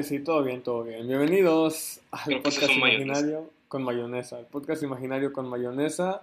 Eh, 0.00 0.02
sí, 0.02 0.20
todo 0.20 0.42
bien, 0.42 0.62
todo 0.62 0.82
bien. 0.82 1.06
Bienvenidos 1.06 2.00
al 2.10 2.40
pues 2.40 2.54
podcast 2.56 2.72
imaginario 2.72 3.50
con 3.68 3.82
mayonesa. 3.82 4.38
El 4.40 4.46
podcast 4.46 4.82
imaginario 4.82 5.30
con 5.30 5.46
mayonesa. 5.46 6.22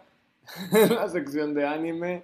en 0.74 0.90
la 0.96 1.08
sección 1.10 1.54
de 1.54 1.68
anime. 1.68 2.24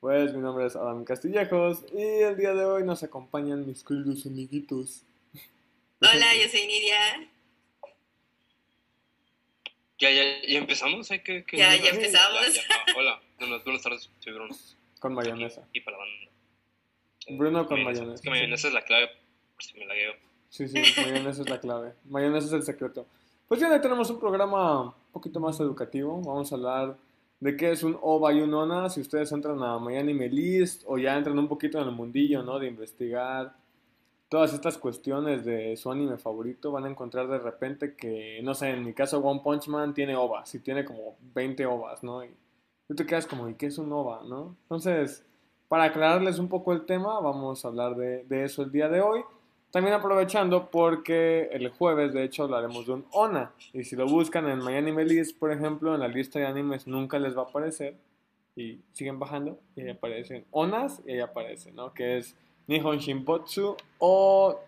Pues 0.00 0.32
mi 0.34 0.40
nombre 0.40 0.66
es 0.66 0.74
Adam 0.74 1.04
Castillejos 1.04 1.84
y 1.92 2.02
el 2.02 2.36
día 2.36 2.52
de 2.52 2.64
hoy 2.64 2.82
nos 2.84 3.02
acompañan 3.04 3.64
mis 3.66 3.84
queridos 3.84 4.26
amiguitos. 4.26 5.02
Hola, 6.00 6.34
yo 6.34 6.48
soy 6.50 6.66
Nidia. 6.66 7.30
Ya, 10.00 10.10
ya, 10.10 10.22
ya 10.48 10.58
empezamos, 10.58 11.10
hay 11.12 11.20
que... 11.20 11.44
que- 11.44 11.58
Ya, 11.58 11.76
ya 11.76 11.82
ya, 11.84 11.90
empezamos. 11.90 12.54
ya. 12.54 12.62
Ah, 12.70 12.92
hola, 12.96 13.22
buenas, 13.38 13.62
buenas 13.64 13.82
tardes, 13.82 14.10
soy 14.20 14.32
Bruno. 14.32 14.54
Con 15.00 15.14
mayonesa. 15.14 15.62
Y 15.72 15.80
para 15.80 15.96
la 15.96 16.04
banda. 16.04 16.30
Bruno 17.38 17.66
con 17.66 17.78
mayonesa. 17.84 18.00
mayonesa, 18.02 18.14
Es 18.14 18.20
que 18.22 18.30
mayonesa 18.30 18.68
es 18.68 18.74
la 18.74 18.82
clave, 18.82 19.08
por 19.54 19.62
si 19.64 19.78
me 19.78 19.86
la 19.86 19.94
gueo. 19.94 20.27
Sí, 20.48 20.66
sí, 20.68 20.82
mayonesa 20.96 21.42
es 21.42 21.50
la 21.50 21.60
clave. 21.60 21.94
Mayonesa 22.08 22.46
es 22.46 22.52
el 22.52 22.62
secreto. 22.62 23.06
Pues 23.46 23.60
bien, 23.60 23.72
hoy 23.72 23.80
tenemos 23.80 24.10
un 24.10 24.18
programa 24.18 24.82
un 24.82 24.92
poquito 25.12 25.40
más 25.40 25.60
educativo. 25.60 26.20
Vamos 26.22 26.50
a 26.52 26.54
hablar 26.56 26.96
de 27.40 27.56
qué 27.56 27.70
es 27.70 27.82
un 27.82 27.98
OVA 28.00 28.32
y 28.32 28.40
un 28.40 28.54
ONA. 28.54 28.88
Si 28.88 29.00
ustedes 29.00 29.30
entran 29.32 29.62
a 29.62 29.78
MyAnimeList 29.78 30.34
List 30.34 30.84
o 30.86 30.98
ya 30.98 31.16
entran 31.16 31.38
un 31.38 31.48
poquito 31.48 31.78
en 31.80 31.88
el 31.88 31.94
mundillo, 31.94 32.42
¿no? 32.42 32.58
De 32.58 32.66
investigar 32.66 33.54
todas 34.28 34.52
estas 34.52 34.76
cuestiones 34.78 35.44
de 35.44 35.76
su 35.76 35.90
anime 35.90 36.18
favorito, 36.18 36.72
van 36.72 36.84
a 36.84 36.90
encontrar 36.90 37.28
de 37.28 37.38
repente 37.38 37.94
que, 37.94 38.40
no 38.42 38.54
sé, 38.54 38.70
en 38.70 38.84
mi 38.84 38.92
caso 38.92 39.18
One 39.20 39.40
Punch 39.42 39.68
Man 39.68 39.94
tiene 39.94 40.16
OVAs 40.16 40.54
y 40.54 40.60
tiene 40.60 40.84
como 40.84 41.16
20 41.34 41.64
OVAs, 41.66 42.02
¿no? 42.02 42.24
Y 42.24 42.30
tú 42.86 42.94
te 42.94 43.06
quedas 43.06 43.26
como, 43.26 43.48
¿y 43.48 43.54
qué 43.54 43.66
es 43.66 43.78
un 43.78 43.92
OVA, 43.92 44.22
no? 44.24 44.56
Entonces, 44.62 45.24
para 45.68 45.84
aclararles 45.84 46.38
un 46.38 46.48
poco 46.48 46.72
el 46.72 46.84
tema, 46.84 47.20
vamos 47.20 47.64
a 47.64 47.68
hablar 47.68 47.96
de, 47.96 48.24
de 48.24 48.44
eso 48.44 48.62
el 48.62 48.72
día 48.72 48.88
de 48.88 49.00
hoy. 49.00 49.22
También 49.70 49.94
aprovechando 49.94 50.70
porque 50.70 51.50
el 51.52 51.68
jueves, 51.68 52.14
de 52.14 52.24
hecho, 52.24 52.44
hablaremos 52.44 52.86
de 52.86 52.92
un 52.92 53.06
ONA. 53.12 53.52
Y 53.74 53.84
si 53.84 53.96
lo 53.96 54.06
buscan 54.06 54.48
en 54.48 54.64
MyAnimeList, 54.64 55.38
por 55.38 55.52
ejemplo, 55.52 55.94
en 55.94 56.00
la 56.00 56.08
lista 56.08 56.38
de 56.38 56.46
animes 56.46 56.86
nunca 56.86 57.18
les 57.18 57.36
va 57.36 57.42
a 57.42 57.44
aparecer. 57.44 57.96
Y 58.56 58.80
siguen 58.92 59.18
bajando 59.18 59.60
y 59.76 59.88
aparecen 59.88 60.44
ONAs 60.50 61.02
y 61.06 61.12
ahí 61.12 61.20
aparece, 61.20 61.70
¿no? 61.70 61.92
Que 61.92 62.18
es 62.18 62.34
Nihon 62.66 62.98
Shinbotsu 62.98 63.76
o... 63.98 64.58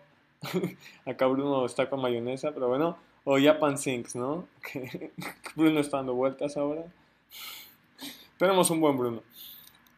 Acá 1.05 1.27
Bruno 1.27 1.65
está 1.65 1.89
con 1.89 2.01
mayonesa, 2.01 2.51
pero 2.53 2.67
bueno. 2.67 2.97
O 3.23 3.37
Japan 3.39 3.77
Sinks, 3.77 4.15
¿no? 4.15 4.47
Bruno 5.55 5.79
está 5.79 5.97
dando 5.97 6.13
vueltas 6.13 6.57
ahora. 6.57 6.85
Tenemos 8.37 8.69
un 8.69 8.81
buen 8.81 8.97
Bruno. 8.97 9.23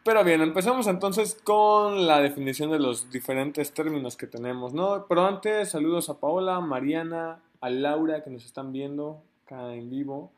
Pero 0.06 0.26
bien, 0.26 0.42
empezamos 0.42 0.88
entonces 0.88 1.40
con 1.46 2.08
la 2.08 2.20
definición 2.20 2.70
de 2.72 2.80
los 2.80 3.10
diferentes 3.10 3.74
términos 3.74 4.18
que 4.18 4.28
tenemos, 4.28 4.74
¿no? 4.74 5.06
Pero 5.08 5.26
antes, 5.26 5.70
saludos 5.70 6.10
a 6.10 6.20
Paola, 6.20 6.60
Mariana, 6.60 7.42
a 7.62 7.70
Laura 7.70 8.22
que 8.22 8.30
nos 8.30 8.44
están 8.44 8.74
viendo 8.74 9.24
acá 9.46 9.74
en 9.74 9.90
vivo. 9.90 10.30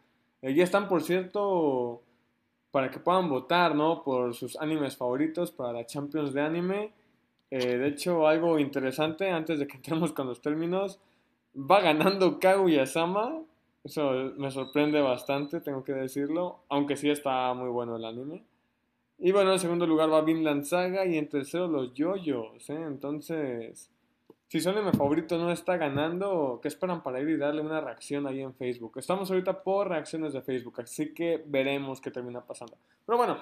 Eh, 0.44 0.54
ya 0.54 0.64
están, 0.64 0.88
por 0.88 1.02
cierto, 1.02 2.04
para 2.70 2.92
que 2.92 3.00
puedan 3.00 3.28
votar, 3.28 3.74
¿no? 3.74 4.04
Por 4.04 4.36
sus 4.36 4.56
animes 4.58 4.98
favoritos 4.98 5.50
para 5.50 5.74
la 5.74 5.88
Champions 5.88 6.32
de 6.34 6.42
Anime. 6.42 6.92
Eh, 7.50 7.78
de 7.78 7.88
hecho, 7.88 8.28
algo 8.28 8.60
interesante, 8.60 9.32
antes 9.32 9.58
de 9.58 9.66
que 9.66 9.78
entremos 9.78 10.12
con 10.12 10.28
los 10.28 10.42
términos, 10.42 11.00
va 11.56 11.82
ganando 11.82 12.40
Kaguya-sama. 12.40 13.42
Eso 13.84 14.12
me 14.38 14.52
sorprende 14.52 15.02
bastante, 15.02 15.60
tengo 15.60 15.84
que 15.84 15.94
decirlo, 15.94 16.60
aunque 16.70 16.98
sí 16.98 17.10
está 17.10 17.52
muy 17.56 17.70
bueno 17.70 17.96
el 17.96 18.06
anime. 18.06 18.44
Y 19.18 19.32
bueno, 19.32 19.54
en 19.54 19.60
segundo 19.60 19.88
lugar 19.88 20.12
va 20.12 20.22
Vinland 20.22 20.66
Saga 20.66 21.06
y 21.06 21.18
en 21.18 21.30
tercero 21.30 21.68
los 21.68 21.94
yoyos, 21.94 22.70
¿eh? 22.70 22.74
Entonces, 22.74 23.90
si 24.50 24.60
su 24.60 24.70
anime 24.70 24.92
favorito 24.92 25.38
no 25.38 25.52
está 25.52 25.78
ganando, 25.78 26.60
¿qué 26.62 26.68
esperan 26.68 27.02
para 27.02 27.20
ir 27.22 27.30
y 27.30 27.38
darle 27.38 27.62
una 27.62 27.82
reacción 27.82 28.28
ahí 28.28 28.42
en 28.42 28.54
Facebook? 28.56 28.98
Estamos 28.98 29.30
ahorita 29.32 29.64
por 29.64 29.90
reacciones 29.90 30.34
de 30.34 30.42
Facebook, 30.42 30.82
así 30.82 31.14
que 31.14 31.42
veremos 31.46 32.02
qué 32.02 32.12
termina 32.12 32.46
pasando. 32.46 32.78
Pero 33.06 33.18
bueno, 33.18 33.42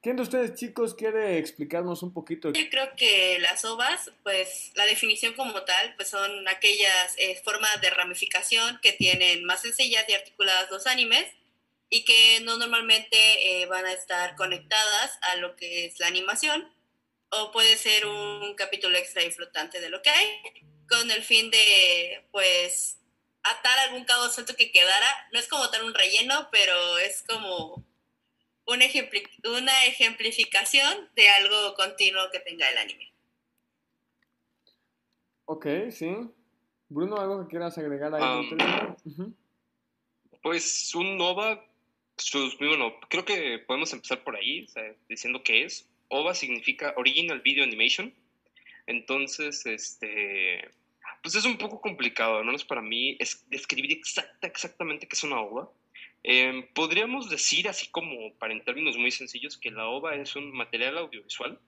¿quién 0.00 0.16
de 0.16 0.22
ustedes 0.22 0.54
chicos 0.54 0.94
quiere 0.94 1.38
explicarnos 1.38 2.02
un 2.02 2.12
poquito? 2.12 2.52
Yo 2.52 2.70
creo 2.70 2.88
que 2.96 3.38
las 3.40 3.64
ovas, 3.64 4.12
pues 4.22 4.72
la 4.76 4.86
definición 4.86 5.34
como 5.34 5.62
tal, 5.62 5.94
pues 5.96 6.08
son 6.08 6.48
aquellas 6.48 7.16
eh, 7.18 7.40
formas 7.44 7.80
de 7.80 7.90
ramificación 7.90 8.78
que 8.82 8.92
tienen 8.92 9.44
más 9.44 9.62
sencillas 9.62 10.08
y 10.08 10.12
articuladas 10.12 10.70
los 10.70 10.86
animes 10.86 11.26
y 11.90 12.04
que 12.04 12.40
no 12.40 12.56
normalmente 12.56 13.62
eh, 13.62 13.66
van 13.66 13.86
a 13.86 13.92
estar 13.92 14.36
conectadas 14.36 15.18
a 15.22 15.36
lo 15.36 15.56
que 15.56 15.86
es 15.86 15.98
la 16.00 16.06
animación 16.06 16.68
o 17.30 17.50
puede 17.50 17.76
ser 17.76 18.06
un 18.06 18.54
capítulo 18.54 18.96
extra 18.98 19.22
y 19.24 19.30
flotante 19.30 19.80
de 19.80 19.90
lo 19.90 20.02
que 20.02 20.10
hay 20.10 20.26
con 20.88 21.10
el 21.10 21.22
fin 21.22 21.50
de 21.50 22.26
pues 22.30 22.98
atar 23.42 23.78
algún 23.80 24.04
cabo 24.04 24.28
suelto 24.28 24.56
que 24.56 24.72
quedara 24.72 25.28
no 25.32 25.38
es 25.38 25.48
como 25.48 25.70
tal 25.70 25.84
un 25.84 25.94
relleno 25.94 26.48
pero 26.50 26.98
es 26.98 27.22
como 27.22 27.84
un 28.66 28.82
ejempli 28.82 29.22
una 29.44 29.84
ejemplificación 29.84 31.10
de 31.14 31.28
algo 31.28 31.74
continuo 31.74 32.30
que 32.30 32.40
tenga 32.40 32.68
el 32.68 32.78
anime 32.78 33.08
Ok, 35.50 35.66
sí. 35.90 36.14
Bruno, 36.90 37.16
¿algo 37.16 37.40
que 37.40 37.48
quieras 37.48 37.78
agregar 37.78 38.14
ahí? 38.14 38.50
Um? 38.52 38.96
Ujú. 39.06 39.34
Pues 40.42 40.94
un 40.94 41.18
OVA, 41.18 41.64
sus, 42.28 42.58
bueno, 42.58 43.00
creo 43.08 43.24
que 43.24 43.58
podemos 43.58 43.92
empezar 43.92 44.22
por 44.22 44.36
ahí, 44.36 44.64
o 44.64 44.68
sea, 44.68 44.82
diciendo 45.08 45.42
qué 45.42 45.64
es. 45.64 45.88
OVA 46.08 46.34
significa 46.34 46.92
Original 46.96 47.40
Video 47.40 47.64
Animation. 47.64 48.12
Entonces, 48.86 49.64
este, 49.64 50.68
pues 51.22 51.34
es 51.34 51.44
un 51.44 51.56
poco 51.56 51.80
complicado, 51.80 52.38
al 52.38 52.44
menos 52.44 52.64
para 52.64 52.82
mí, 52.82 53.16
es 53.18 53.48
describir 53.48 53.92
exacta, 53.92 54.46
exactamente 54.46 55.08
qué 55.08 55.14
es 55.14 55.24
una 55.24 55.40
OVA. 55.40 55.70
Eh, 56.22 56.68
podríamos 56.74 57.30
decir, 57.30 57.66
así 57.66 57.88
como 57.90 58.34
para 58.34 58.52
en 58.52 58.62
términos 58.62 58.98
muy 58.98 59.10
sencillos, 59.10 59.56
que 59.56 59.70
la 59.70 59.86
OVA 59.88 60.16
es 60.16 60.36
un 60.36 60.52
material 60.52 60.98
audiovisual 60.98 61.58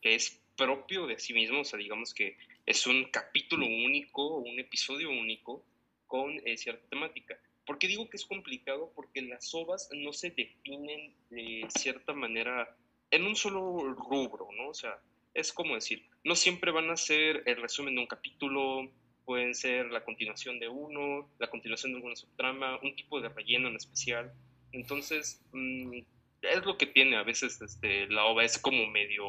que 0.00 0.14
es 0.14 0.40
propio 0.56 1.06
de 1.06 1.18
sí 1.18 1.32
mismo, 1.34 1.60
o 1.60 1.64
sea, 1.64 1.78
digamos 1.78 2.14
que 2.14 2.36
es 2.64 2.86
un 2.86 3.04
capítulo 3.10 3.66
único, 3.66 4.36
un 4.36 4.58
episodio 4.58 5.10
único 5.10 5.64
con 6.06 6.40
eh, 6.46 6.56
cierta 6.56 6.88
temática. 6.88 7.38
¿Por 7.70 7.78
qué 7.78 7.86
digo 7.86 8.10
que 8.10 8.16
es 8.16 8.26
complicado? 8.26 8.90
Porque 8.96 9.22
las 9.22 9.54
ovas 9.54 9.88
no 9.94 10.12
se 10.12 10.30
definen 10.30 11.14
de 11.28 11.68
cierta 11.68 12.12
manera 12.12 12.76
en 13.12 13.24
un 13.24 13.36
solo 13.36 13.94
rubro, 13.94 14.48
¿no? 14.56 14.70
O 14.70 14.74
sea, 14.74 14.98
es 15.34 15.52
como 15.52 15.76
decir, 15.76 16.04
no 16.24 16.34
siempre 16.34 16.72
van 16.72 16.90
a 16.90 16.96
ser 16.96 17.44
el 17.46 17.62
resumen 17.62 17.94
de 17.94 18.00
un 18.00 18.08
capítulo, 18.08 18.90
pueden 19.24 19.54
ser 19.54 19.86
la 19.92 20.04
continuación 20.04 20.58
de 20.58 20.66
uno, 20.66 21.30
la 21.38 21.48
continuación 21.48 21.92
de 21.92 21.98
alguna 21.98 22.16
subtrama, 22.16 22.80
un 22.82 22.96
tipo 22.96 23.20
de 23.20 23.28
relleno 23.28 23.68
en 23.68 23.76
especial. 23.76 24.32
Entonces, 24.72 25.40
mm, 25.52 26.00
es 26.42 26.66
lo 26.66 26.76
que 26.76 26.86
tiene 26.86 27.18
a 27.18 27.22
veces 27.22 27.62
este, 27.62 28.08
la 28.08 28.24
ova, 28.24 28.44
es 28.44 28.58
como 28.58 28.84
medio 28.88 29.24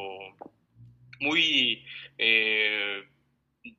muy, 1.19 1.85
eh, 2.17 3.03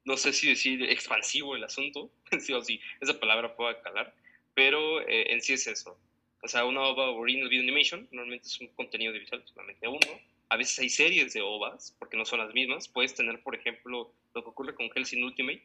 no 0.05 0.17
sé 0.17 0.33
si 0.33 0.51
decir 0.51 0.85
expansivo 0.85 1.57
el 1.57 1.65
asunto, 1.65 2.13
sí 2.39 2.53
o 2.53 2.63
sí, 2.63 2.81
esa 3.01 3.19
palabra 3.19 3.57
pueda 3.57 3.83
calar, 3.83 4.15
pero 4.55 5.01
eh, 5.03 5.33
en 5.33 5.41
sí 5.41 5.55
es 5.55 5.67
eso. 5.67 5.99
O 6.43 6.49
sea, 6.49 6.65
una 6.65 6.83
OVA 6.83 7.11
Original 7.11 7.49
Video 7.49 7.63
Animation 7.63 8.09
normalmente 8.11 8.49
es 8.49 8.61
un 8.61 8.69
contenido 8.69 9.13
visual 9.13 9.43
solamente 9.47 9.87
uno. 9.87 10.21
A 10.49 10.57
veces 10.57 10.79
hay 10.81 10.89
series 10.89 11.33
de 11.33 11.41
OVAs, 11.41 11.97
porque 11.99 12.17
no 12.17 12.25
son 12.25 12.41
las 12.41 12.53
mismas. 12.53 12.89
Puedes 12.89 13.15
tener, 13.15 13.43
por 13.43 13.55
ejemplo, 13.55 14.13
lo 14.35 14.43
que 14.45 14.51
ocurre 14.51 14.75
con 14.75 14.91
Hellsing 14.95 15.23
Ultimate, 15.23 15.65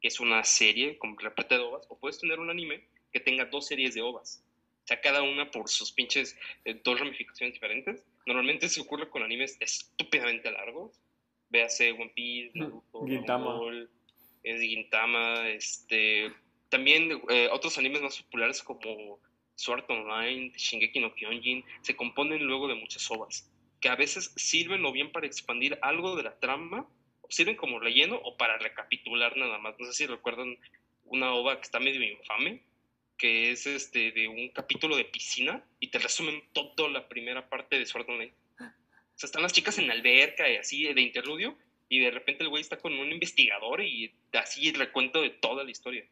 que 0.00 0.08
es 0.08 0.20
una 0.20 0.44
serie 0.44 0.98
completa 0.98 1.56
de 1.56 1.62
OVAs, 1.62 1.86
o 1.88 1.98
puedes 1.98 2.20
tener 2.20 2.38
un 2.38 2.50
anime 2.50 2.84
que 3.10 3.20
tenga 3.20 3.46
dos 3.46 3.66
series 3.66 3.94
de 3.94 4.02
OVAs. 4.02 4.44
O 4.84 4.86
sea, 4.86 5.00
cada 5.00 5.22
una 5.22 5.50
por 5.50 5.68
sus 5.68 5.92
pinches 5.92 6.38
eh, 6.64 6.80
dos 6.84 7.00
ramificaciones 7.00 7.54
diferentes. 7.54 8.04
Normalmente 8.26 8.68
se 8.68 8.80
ocurre 8.80 9.08
con 9.08 9.22
animes 9.22 9.56
estúpidamente 9.60 10.50
largos. 10.52 11.00
Véase 11.48 11.92
One 11.92 12.12
Piece, 12.14 12.58
Naruto, 12.58 13.06
Gintama. 13.06 13.60
Es 14.42 14.60
Gintama, 14.60 15.48
este... 15.48 16.32
También 16.68 17.22
eh, 17.30 17.48
otros 17.50 17.78
animes 17.78 18.02
más 18.02 18.20
populares 18.22 18.62
como 18.62 19.20
Sword 19.54 19.84
Online, 19.88 20.52
Shingeki 20.56 21.00
no 21.00 21.14
Kyojin, 21.14 21.64
se 21.82 21.96
componen 21.96 22.44
luego 22.44 22.68
de 22.68 22.74
muchas 22.74 23.10
ovas, 23.10 23.50
que 23.80 23.88
a 23.88 23.96
veces 23.96 24.32
sirven 24.36 24.84
o 24.84 24.92
bien 24.92 25.10
para 25.10 25.26
expandir 25.26 25.78
algo 25.82 26.14
de 26.16 26.22
la 26.24 26.38
trama, 26.38 26.86
sirven 27.28 27.56
como 27.56 27.80
relleno 27.80 28.16
o 28.22 28.36
para 28.36 28.58
recapitular 28.58 29.36
nada 29.36 29.58
más. 29.58 29.74
No 29.78 29.86
sé 29.86 29.92
si 29.92 30.06
recuerdan 30.06 30.56
una 31.04 31.32
ova 31.32 31.56
que 31.56 31.62
está 31.62 31.80
medio 31.80 32.02
infame, 32.02 32.62
que 33.16 33.50
es 33.50 33.66
este 33.66 34.12
de 34.12 34.28
un 34.28 34.48
capítulo 34.50 34.96
de 34.96 35.04
piscina 35.04 35.64
y 35.80 35.88
te 35.88 35.98
resumen 35.98 36.42
toda 36.52 36.88
la 36.88 37.08
primera 37.08 37.48
parte 37.48 37.78
de 37.78 37.86
Sword 37.86 38.08
Online. 38.08 38.32
O 38.60 39.20
sea, 39.20 39.26
están 39.26 39.42
las 39.42 39.52
chicas 39.52 39.78
en 39.78 39.88
la 39.88 39.94
alberca 39.94 40.48
y 40.48 40.56
así 40.56 40.84
de 40.84 41.00
interludio, 41.00 41.56
y 41.88 41.98
de 41.98 42.10
repente 42.10 42.44
el 42.44 42.50
güey 42.50 42.60
está 42.60 42.78
con 42.78 42.92
un 42.94 43.10
investigador 43.10 43.82
y 43.82 44.14
así 44.34 44.68
el 44.68 44.76
recuento 44.76 45.20
de 45.20 45.30
toda 45.30 45.64
la 45.64 45.70
historia. 45.70 46.06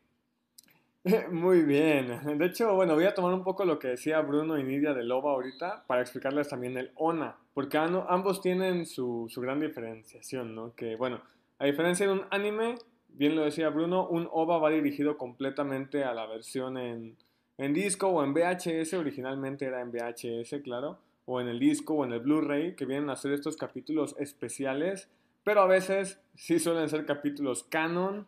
Muy 1.30 1.62
bien. 1.62 2.20
De 2.36 2.46
hecho, 2.46 2.74
bueno, 2.74 2.94
voy 2.94 3.04
a 3.04 3.14
tomar 3.14 3.32
un 3.32 3.44
poco 3.44 3.64
lo 3.64 3.78
que 3.78 3.88
decía 3.88 4.20
Bruno 4.22 4.58
y 4.58 4.64
Nidia 4.64 4.92
de 4.92 5.04
Loba 5.04 5.30
ahorita 5.30 5.84
para 5.86 6.00
explicarles 6.00 6.48
también 6.48 6.76
el 6.76 6.90
ONA, 6.96 7.36
porque 7.54 7.78
ambos 7.78 8.40
tienen 8.40 8.86
su, 8.86 9.30
gran 9.36 9.60
diferenciación, 9.60 10.54
¿no? 10.56 10.74
Que, 10.74 10.96
bueno, 10.96 11.20
a 11.60 11.66
diferencia 11.66 12.06
de 12.06 12.12
un 12.12 12.22
anime, 12.30 12.74
bien 13.10 13.36
lo 13.36 13.44
decía 13.44 13.68
Bruno, 13.68 14.08
un 14.08 14.28
OVA 14.32 14.58
va 14.58 14.70
dirigido 14.70 15.16
completamente 15.16 16.02
a 16.02 16.12
la 16.12 16.26
versión 16.26 16.76
en, 16.76 17.16
en 17.56 17.72
disco 17.72 18.08
o 18.08 18.24
en 18.24 18.34
VHS, 18.34 18.94
originalmente 18.94 19.66
era 19.66 19.82
en 19.82 19.92
VHS, 19.92 20.60
claro, 20.64 20.98
o 21.24 21.40
en 21.40 21.46
el 21.46 21.60
disco 21.60 21.94
o 21.94 22.04
en 22.04 22.14
el 22.14 22.20
Blu-ray, 22.20 22.74
que 22.74 22.84
vienen 22.84 23.10
a 23.10 23.16
ser 23.16 23.32
estos 23.32 23.56
capítulos 23.56 24.16
especiales, 24.18 25.08
pero 25.44 25.60
a 25.60 25.66
veces 25.66 26.18
sí 26.34 26.58
suelen 26.58 26.88
ser 26.88 27.06
capítulos 27.06 27.62
canon, 27.62 28.26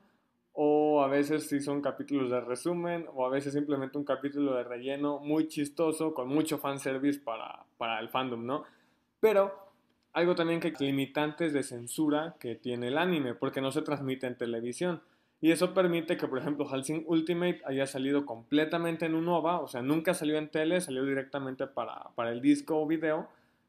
o 0.60 1.05
a 1.05 1.06
veces 1.06 1.49
sí 1.49 1.60
son 1.60 1.81
capítulos 1.81 2.32
de 2.32 2.40
resumen, 2.40 3.06
o 3.14 3.25
a 3.25 3.28
veces 3.28 3.52
simplemente 3.52 3.96
un 3.96 4.02
capítulo 4.02 4.56
de 4.56 4.64
relleno 4.64 5.20
muy 5.20 5.46
chistoso, 5.46 6.12
con 6.14 6.26
mucho 6.26 6.58
fanservice 6.58 7.20
para, 7.20 7.64
para 7.76 8.00
el 8.00 8.08
fandom, 8.08 8.44
¿no? 8.44 8.64
Pero 9.20 9.55
algo 10.12 10.34
también 10.34 10.58
que 10.58 10.72
limitantes 10.81 11.52
de 11.52 11.62
censura 11.62 12.34
que 12.40 12.56
tiene 12.56 12.88
el 12.88 12.99
anime, 12.99 13.34
porque 13.34 13.60
no 13.60 13.70
se 13.70 13.82
transmite 13.82 14.26
en 14.26 14.37
televisión. 14.37 15.00
Y 15.40 15.52
eso 15.52 15.75
permite 15.75 16.16
que, 16.16 16.26
por 16.26 16.40
ejemplo, 16.40 16.66
Helsing 16.66 17.04
Ultimate 17.06 17.62
haya 17.64 17.87
salido 17.87 18.26
completamente 18.26 19.06
en 19.06 19.14
un 19.14 19.28
OVA, 19.28 19.61
o 19.61 19.69
sea, 19.69 19.82
nunca 19.82 20.12
salió 20.12 20.38
en 20.38 20.49
tele, 20.49 20.81
salió 20.81 21.04
directamente 21.04 21.69
para, 21.69 22.08
para 22.16 22.32
el 22.32 22.43
disco 22.43 22.82
o 22.82 22.87
video, 22.88 23.28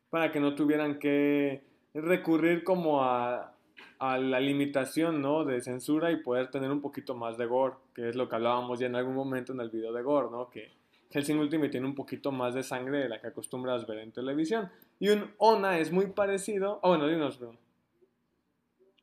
para 0.09 0.31
que 0.31 0.39
no 0.39 0.55
tuvieran 0.55 0.97
que 0.97 1.61
recurrir 1.93 2.63
como 2.63 3.03
a, 3.03 3.53
a 3.99 4.17
la 4.17 4.39
limitación 4.39 5.21
¿no? 5.21 5.43
de 5.43 5.61
censura 5.61 6.11
y 6.11 6.17
poder 6.17 6.49
tener 6.49 6.71
un 6.71 6.81
poquito 6.81 7.15
más 7.15 7.37
de 7.37 7.45
gore, 7.45 7.75
que 7.93 8.09
es 8.09 8.15
lo 8.15 8.27
que 8.27 8.35
hablábamos 8.35 8.79
ya 8.79 8.87
en 8.87 8.95
algún 8.95 9.15
momento 9.15 9.53
en 9.53 9.59
el 9.59 9.69
video 9.69 9.91
de 9.91 10.01
gore, 10.01 10.29
¿no? 10.31 10.49
que 10.49 10.71
Helsing 11.11 11.37
Ultimate 11.37 11.69
tiene 11.69 11.85
un 11.85 11.95
poquito 11.95 12.31
más 12.31 12.53
de 12.53 12.63
sangre 12.63 12.99
de 12.99 13.09
la 13.09 13.19
que 13.19 13.27
acostumbras 13.27 13.85
ver 13.85 13.99
en 13.99 14.11
televisión. 14.11 14.71
Y 14.99 15.09
un 15.09 15.33
ONA 15.37 15.79
es 15.79 15.91
muy 15.91 16.07
parecido. 16.07 16.79
Ah, 16.83 16.89
bueno, 16.89 17.07
dinos, 17.07 17.39
Bruno. 17.39 17.57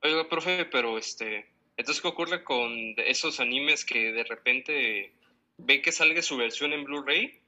Oiga, 0.03 0.29
profe, 0.29 0.67
pero 0.67 0.99
este, 0.99 1.47
entonces, 1.77 2.01
¿qué 2.01 2.09
ocurre 2.09 2.43
con 2.43 2.95
esos 2.99 3.39
animes 3.41 3.85
que 3.85 4.13
de 4.13 4.25
repente 4.25 5.13
ven 5.59 5.83
que 5.83 5.93
salga 5.93 6.23
su 6.23 6.37
versión 6.37 6.73
en 6.73 6.85
Blu-ray 6.85 7.39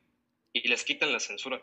y 0.52 0.68
les 0.68 0.84
quitan 0.84 1.12
la 1.12 1.20
censura? 1.20 1.62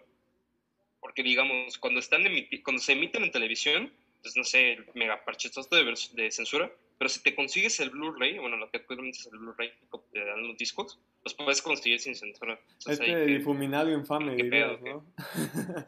Porque, 1.00 1.22
digamos, 1.22 1.78
cuando, 1.78 2.00
están 2.00 2.24
cuando 2.64 2.82
se 2.82 2.94
emiten 2.94 3.24
en 3.24 3.32
televisión, 3.32 3.92
pues 4.26 4.36
no 4.36 4.44
sé, 4.44 4.80
mega 4.96 5.24
parchezote 5.24 5.76
de, 5.76 5.94
de 6.14 6.32
censura, 6.32 6.72
pero 6.98 7.10
si 7.10 7.22
te 7.22 7.36
consigues 7.36 7.80
el 7.80 7.92
Blu-ray, 7.92 8.40
bueno, 8.40 8.58
lo 8.58 8.72
que 8.72 8.78
actualmente 8.78 9.20
es 9.20 9.28
el 9.28 9.38
Blu-ray, 9.38 9.70
te 10.12 10.26
dan 10.26 10.48
los 10.48 10.58
discos, 10.58 11.00
los 11.24 11.36
puedes 11.36 11.62
conseguir 11.62 12.00
sin 12.00 12.16
censura. 12.16 12.60
este 12.88 13.28
difuminado 13.28 13.92
infame, 13.92 14.36
dirías, 14.36 14.82
¿no? 14.82 15.06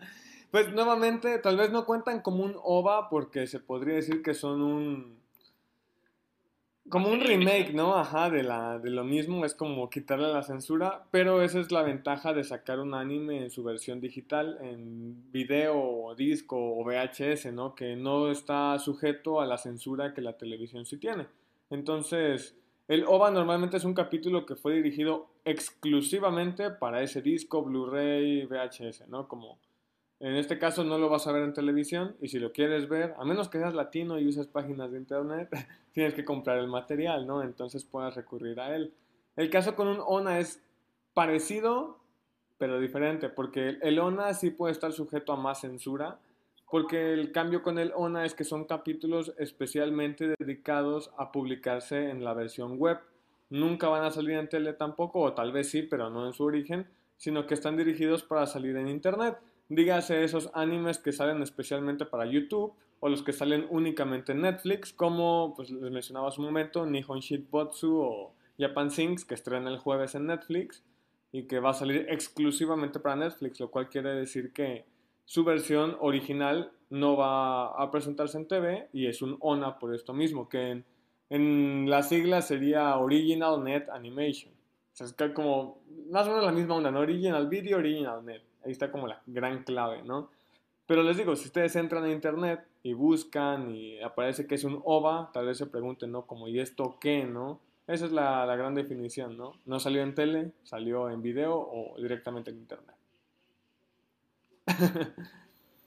pues 0.51 0.72
nuevamente, 0.72 1.39
tal 1.39 1.57
vez 1.57 1.72
no 1.72 1.88
cuentan 1.88 2.22
como 2.22 2.44
un 2.44 2.54
OVA 2.62 3.10
porque 3.10 3.48
se 3.48 3.60
podría 3.60 3.95
decir 3.95 4.22
que 4.22 4.36
son 4.36 4.62
un 4.62 5.19
como 6.89 7.10
un 7.10 7.19
remake, 7.19 7.74
¿no? 7.74 7.95
Ajá, 7.95 8.30
de, 8.30 8.44
la, 8.44 8.80
de 8.80 8.89
lo 8.89 9.04
mismo, 9.04 9.45
es 9.45 9.54
como 9.54 9.89
quitarle 9.89 10.31
la 10.31 10.44
censura, 10.44 11.06
pero 11.12 11.42
esa 11.42 11.60
es 11.60 11.72
la 11.72 11.84
ventaja 11.84 12.34
de 12.34 12.44
sacar 12.44 12.80
un 12.80 12.94
anime 12.94 13.44
en 13.44 13.50
su 13.50 13.63
versión 13.63 14.00
digital, 14.00 14.57
en 14.62 15.31
video, 15.31 16.16
disco 16.16 16.57
o 16.57 16.84
VHS, 16.84 17.54
¿no? 17.54 17.75
Que 17.75 17.95
no 17.95 18.31
está 18.31 18.78
sujeto 18.80 19.42
a 19.42 19.45
la 19.45 19.57
censura 19.57 20.13
que 20.13 20.22
la 20.22 20.38
televisión 20.38 20.86
sí 20.86 20.98
tiene. 20.98 21.28
Entonces, 21.69 22.56
el 22.88 23.04
OVA 23.06 23.31
normalmente 23.31 23.78
es 23.78 23.83
un 23.83 23.94
capítulo 23.94 24.45
que 24.45 24.56
fue 24.56 24.75
dirigido 24.75 25.28
exclusivamente 25.44 26.69
para 26.72 27.01
ese 27.01 27.22
disco, 27.22 27.63
Blu-ray, 27.63 28.45
VHS, 28.45 29.10
¿no? 29.10 29.28
Como 29.28 29.60
en 30.19 30.36
este 30.36 30.58
caso 30.58 30.84
no 30.84 30.98
lo 30.98 31.10
vas 31.10 31.28
a 31.28 31.31
ver 31.31 31.44
en 31.44 31.54
televisión 31.54 32.16
y 32.19 32.30
si 32.30 32.40
lo 32.40 32.52
quieres 32.52 32.90
ver, 32.90 33.14
a 33.19 33.25
menos 33.25 33.50
que 33.50 33.60
seas 33.60 33.75
latino 33.75 34.18
y 34.19 34.28
uses 34.28 34.48
páginas 34.48 34.92
de 34.92 34.98
internet, 34.98 35.50
tienes 35.94 36.14
que 36.14 36.25
comprar 36.25 36.58
el 36.58 36.68
material, 36.68 37.28
¿no? 37.28 37.44
Entonces 37.44 37.84
puedes 37.84 38.16
recurrir 38.16 38.60
a 38.60 38.75
él. 38.75 38.94
El 39.36 39.50
caso 39.52 39.75
con 39.75 39.88
un 39.88 40.02
ONA 40.04 40.40
es 40.40 40.64
parecido, 41.14 42.00
pero 42.58 42.80
diferente, 42.80 43.30
porque 43.30 43.78
el 43.81 44.00
ONA 44.00 44.34
sí 44.34 44.50
puede 44.50 44.72
estar 44.72 44.92
sujeto 44.92 45.34
a 45.34 45.36
más 45.36 45.62
censura, 45.62 46.19
porque 46.69 47.14
el 47.14 47.31
cambio 47.31 47.62
con 47.62 47.78
el 47.78 47.94
ONA 47.96 48.25
es 48.25 48.34
que 48.34 48.44
son 48.44 48.66
capítulos 48.66 49.34
especialmente 49.38 50.34
dedicados 50.40 51.12
a 51.18 51.31
publicarse 51.31 52.10
en 52.10 52.24
la 52.24 52.34
versión 52.34 52.78
web. 52.78 52.98
Nunca 53.50 53.88
van 53.88 54.04
a 54.04 54.12
salir 54.12 54.31
en 54.31 54.50
tele 54.50 54.74
tampoco, 54.74 55.22
o 55.22 55.34
tal 55.34 55.52
vez 55.52 55.69
sí, 55.69 55.84
pero 55.84 56.10
no 56.10 56.25
en 56.25 56.34
su 56.34 56.44
origen, 56.44 56.88
sino 57.16 57.46
que 57.46 57.54
están 57.54 57.78
dirigidos 57.78 58.24
para 58.24 58.48
salir 58.48 58.75
en 58.75 58.88
internet. 58.88 59.38
Dígase 59.69 60.24
esos 60.24 60.50
animes 60.54 60.98
que 60.98 61.12
salen 61.12 61.42
especialmente 61.42 62.06
para 62.06 62.25
YouTube 62.25 62.74
o 63.00 63.10
los 63.10 63.22
que 63.22 63.34
salen 63.34 63.68
únicamente 63.69 64.31
en 64.31 64.42
Netflix, 64.42 64.94
como 64.94 65.54
pues, 65.56 65.69
les 65.69 65.92
mencionaba 65.92 66.30
hace 66.30 66.40
un 66.40 66.48
momento, 66.48 66.86
Nihon 66.86 67.19
Shitbotsu 67.19 67.98
o 67.98 68.34
Japan 68.58 68.90
Sings, 68.92 69.25
que 69.25 69.36
estrena 69.36 69.69
el 69.69 69.78
jueves 69.78 70.16
en 70.16 70.28
Netflix 70.28 70.84
y 71.31 71.44
que 71.44 71.60
va 71.60 71.72
a 71.72 71.74
salir 71.74 72.06
exclusivamente 72.10 73.00
para 73.00 73.16
Netflix, 73.16 73.60
lo 73.60 73.69
cual 73.69 73.90
quiere 73.90 74.12
decir 74.12 74.54
que 74.54 74.86
su 75.25 75.44
versión 75.44 75.98
original 76.00 76.72
no 76.90 77.18
va 77.18 77.68
a 77.68 77.92
presentarse 77.92 78.38
en 78.38 78.48
TV 78.48 78.88
y 78.94 79.08
es 79.08 79.22
un 79.22 79.38
ONA 79.42 79.78
por 79.78 79.94
esto 79.94 80.14
mismo, 80.14 80.48
que 80.48 80.84
en, 81.30 81.90
la 81.90 82.02
sigla 82.02 82.42
sería 82.42 82.96
Original 82.98 83.62
Net 83.64 83.90
Animation. 83.90 84.54
O 84.54 84.96
sea, 84.96 85.06
es 85.08 85.34
como 85.34 85.84
más 86.10 86.25
o 86.28 86.30
menos 86.30 86.46
la 86.46 86.52
misma 86.54 86.75
onda, 86.75 86.92
¿no? 86.92 87.02
Original 87.02 87.48
Video, 87.48 87.78
Original 87.78 88.25
Net. 88.25 88.42
Ahí 88.68 88.74
está 88.74 88.92
como 88.92 89.08
la 89.08 89.22
gran 89.25 89.64
clave, 89.64 90.04
¿no? 90.04 90.30
Pero 90.86 91.02
les 91.02 91.16
digo, 91.16 91.38
si 91.38 91.46
ustedes 91.46 91.74
entran 91.78 92.04
a 92.04 92.12
internet 92.12 92.68
y 92.84 92.92
buscan 92.92 93.74
y 93.74 94.02
aparece 94.02 94.46
que 94.46 94.56
es 94.56 94.66
un 94.66 94.81
OVA, 94.84 95.31
tal 95.31 95.46
vez 95.46 95.58
se 95.58 95.68
pregunten, 95.68 96.12
¿no? 96.12 96.28
Como, 96.28 96.50
¿y 96.50 96.60
esto 96.60 96.98
qué, 97.00 97.24
no? 97.24 97.62
Esa 97.88 98.06
es 98.06 98.12
la, 98.12 98.46
la 98.46 98.58
gran 98.58 98.75
definición, 98.75 99.38
¿no? 99.38 99.54
No 99.66 99.80
salió 99.80 100.04
en 100.04 100.16
tele, 100.16 100.52
salió 100.64 101.10
en 101.10 101.22
video 101.22 101.58
o 101.58 101.96
directamente 101.98 102.52
en 102.52 102.58
internet. 102.58 102.96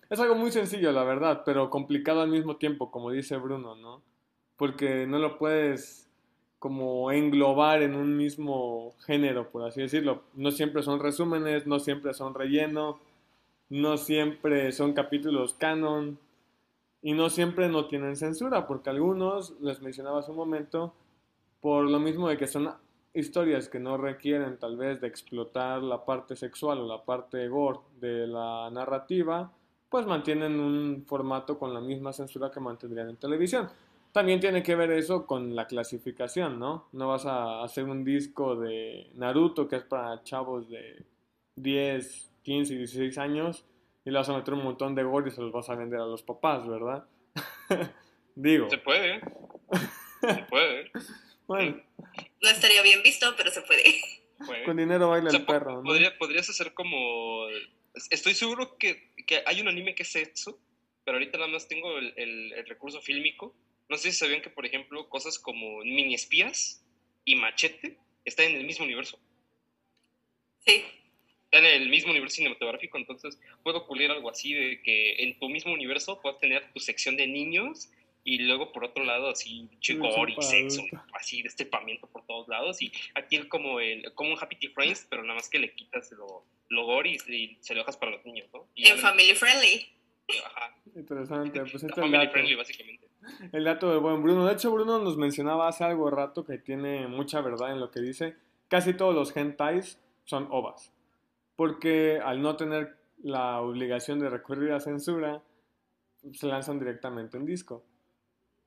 es 0.08 0.18
algo 0.18 0.34
muy 0.36 0.50
sencillo, 0.50 0.90
la 0.90 1.04
verdad, 1.04 1.42
pero 1.44 1.68
complicado 1.68 2.22
al 2.22 2.30
mismo 2.30 2.56
tiempo, 2.56 2.90
como 2.90 3.10
dice 3.10 3.36
Bruno, 3.36 3.76
¿no? 3.76 4.00
Porque 4.56 5.06
no 5.06 5.18
lo 5.18 5.36
puedes 5.36 6.09
como 6.60 7.10
englobar 7.10 7.82
en 7.82 7.96
un 7.96 8.16
mismo 8.16 8.94
género, 9.06 9.50
por 9.50 9.64
así 9.64 9.80
decirlo. 9.80 10.22
No 10.34 10.50
siempre 10.50 10.82
son 10.82 11.00
resúmenes, 11.00 11.66
no 11.66 11.80
siempre 11.80 12.12
son 12.12 12.34
relleno, 12.34 13.00
no 13.70 13.96
siempre 13.96 14.70
son 14.70 14.92
capítulos 14.92 15.54
canon 15.54 16.18
y 17.02 17.14
no 17.14 17.30
siempre 17.30 17.68
no 17.70 17.86
tienen 17.86 18.14
censura, 18.14 18.66
porque 18.66 18.90
algunos, 18.90 19.58
les 19.60 19.80
mencionaba 19.80 20.20
hace 20.20 20.32
un 20.32 20.36
momento, 20.36 20.92
por 21.62 21.88
lo 21.88 21.98
mismo 21.98 22.28
de 22.28 22.36
que 22.36 22.46
son 22.46 22.70
historias 23.14 23.70
que 23.70 23.80
no 23.80 23.96
requieren 23.96 24.58
tal 24.58 24.76
vez 24.76 25.00
de 25.00 25.06
explotar 25.08 25.82
la 25.82 26.04
parte 26.04 26.36
sexual 26.36 26.80
o 26.80 26.86
la 26.86 27.02
parte 27.02 27.48
gore 27.48 27.80
de 28.00 28.26
la 28.26 28.68
narrativa, 28.70 29.50
pues 29.88 30.06
mantienen 30.06 30.60
un 30.60 31.04
formato 31.06 31.58
con 31.58 31.72
la 31.72 31.80
misma 31.80 32.12
censura 32.12 32.50
que 32.50 32.60
mantendrían 32.60 33.08
en 33.08 33.16
televisión. 33.16 33.70
También 34.12 34.40
tiene 34.40 34.62
que 34.62 34.74
ver 34.74 34.90
eso 34.90 35.24
con 35.24 35.54
la 35.54 35.66
clasificación, 35.66 36.58
¿no? 36.58 36.88
No 36.92 37.08
vas 37.08 37.26
a 37.26 37.62
hacer 37.62 37.84
un 37.84 38.04
disco 38.04 38.56
de 38.56 39.08
Naruto 39.14 39.68
que 39.68 39.76
es 39.76 39.84
para 39.84 40.22
chavos 40.24 40.68
de 40.68 41.04
10, 41.54 42.32
15, 42.42 42.76
16 42.76 43.18
años 43.18 43.64
y 44.04 44.10
le 44.10 44.18
vas 44.18 44.28
a 44.28 44.36
meter 44.36 44.54
un 44.54 44.64
montón 44.64 44.96
de 44.96 45.04
gore 45.04 45.28
y 45.28 45.30
se 45.30 45.40
los 45.40 45.52
vas 45.52 45.68
a 45.70 45.76
vender 45.76 46.00
a 46.00 46.06
los 46.06 46.22
papás, 46.22 46.66
¿verdad? 46.66 47.06
Digo. 48.34 48.68
Se 48.68 48.78
puede. 48.78 49.20
Se 50.20 50.42
puede. 50.48 50.90
bueno. 51.46 51.80
No 52.42 52.48
estaría 52.48 52.82
bien 52.82 53.02
visto, 53.04 53.32
pero 53.36 53.50
se 53.52 53.62
puede. 53.62 53.84
Con 54.64 54.76
dinero 54.76 55.10
baila 55.10 55.30
el 55.30 55.44
perro. 55.44 55.76
¿no? 55.76 55.82
Podría, 55.84 56.16
podrías 56.18 56.48
hacer 56.50 56.74
como... 56.74 57.46
Estoy 58.10 58.34
seguro 58.34 58.76
que, 58.76 59.12
que, 59.26 59.42
hay 59.46 59.60
un 59.60 59.68
anime 59.68 59.94
que 59.94 60.02
es 60.02 60.16
eso, 60.16 60.58
pero 61.04 61.18
ahorita 61.18 61.38
nada 61.38 61.50
más 61.50 61.68
tengo 61.68 61.98
el, 61.98 62.12
el, 62.16 62.52
el 62.54 62.66
recurso 62.66 63.00
fílmico 63.00 63.54
no 63.90 63.96
sé 63.96 64.12
si 64.12 64.18
sabían 64.18 64.40
que, 64.40 64.50
por 64.50 64.64
ejemplo, 64.64 65.08
cosas 65.08 65.38
como 65.38 65.80
mini 65.80 66.14
espías 66.14 66.86
y 67.24 67.34
machete 67.34 67.98
están 68.24 68.46
en 68.46 68.56
el 68.56 68.64
mismo 68.64 68.84
universo. 68.84 69.18
Sí. 70.64 70.84
Están 71.46 71.64
en 71.66 71.82
el 71.82 71.88
mismo 71.88 72.12
universo 72.12 72.36
cinematográfico, 72.36 72.96
entonces 72.96 73.36
puede 73.64 73.78
ocurrir 73.78 74.12
algo 74.12 74.30
así 74.30 74.54
de 74.54 74.80
que 74.82 75.24
en 75.24 75.36
tu 75.40 75.48
mismo 75.48 75.72
universo 75.72 76.20
puedas 76.22 76.38
tener 76.38 76.72
tu 76.72 76.78
sección 76.78 77.16
de 77.16 77.26
niños 77.26 77.90
y 78.22 78.38
luego 78.38 78.70
por 78.70 78.84
otro 78.84 79.02
lado 79.02 79.28
así 79.28 79.68
chigor 79.80 80.30
y 80.30 80.40
sexo, 80.40 80.84
así 81.12 81.42
destripamiento 81.42 82.06
por 82.06 82.24
todos 82.26 82.46
lados 82.46 82.80
y 82.82 82.92
aquí 83.14 83.36
el 83.36 83.48
como 83.48 83.80
el 83.80 84.12
como 84.14 84.30
un 84.30 84.38
Happy 84.40 84.68
Friends, 84.68 85.08
pero 85.10 85.22
nada 85.22 85.34
más 85.34 85.48
que 85.48 85.58
le 85.58 85.74
quitas 85.74 86.12
lo, 86.12 86.44
lo 86.68 86.84
gore 86.84 87.10
y, 87.10 87.34
y, 87.34 87.58
se 87.60 87.74
lo 87.74 87.80
dejas 87.80 87.96
para 87.96 88.12
los 88.12 88.24
niños, 88.24 88.48
¿no? 88.52 88.68
Y 88.76 88.86
en 88.86 88.98
family 88.98 89.34
friendly. 89.34 89.88
Ajá. 90.46 90.74
Interesante, 90.94 91.60
pues 91.60 91.74
este 91.74 91.88
family 91.88 92.18
dato. 92.18 92.32
friendly 92.32 92.56
básicamente. 92.56 93.08
El 93.52 93.64
dato 93.64 93.90
del 93.90 94.00
buen 94.00 94.22
Bruno. 94.22 94.46
De 94.46 94.54
hecho, 94.54 94.72
Bruno 94.72 94.98
nos 94.98 95.16
mencionaba 95.16 95.68
hace 95.68 95.84
algo 95.84 96.10
rato 96.10 96.44
que 96.44 96.58
tiene 96.58 97.06
mucha 97.06 97.40
verdad 97.40 97.72
en 97.72 97.80
lo 97.80 97.90
que 97.90 98.00
dice. 98.00 98.36
Casi 98.68 98.94
todos 98.94 99.14
los 99.14 99.36
hentais 99.36 100.00
son 100.24 100.48
ovas. 100.50 100.92
Porque 101.56 102.20
al 102.24 102.42
no 102.42 102.56
tener 102.56 102.96
la 103.22 103.60
obligación 103.60 104.18
de 104.18 104.30
recurrir 104.30 104.72
a 104.72 104.80
censura, 104.80 105.42
se 106.32 106.46
lanzan 106.46 106.78
directamente 106.78 107.36
en 107.36 107.44
disco. 107.44 107.84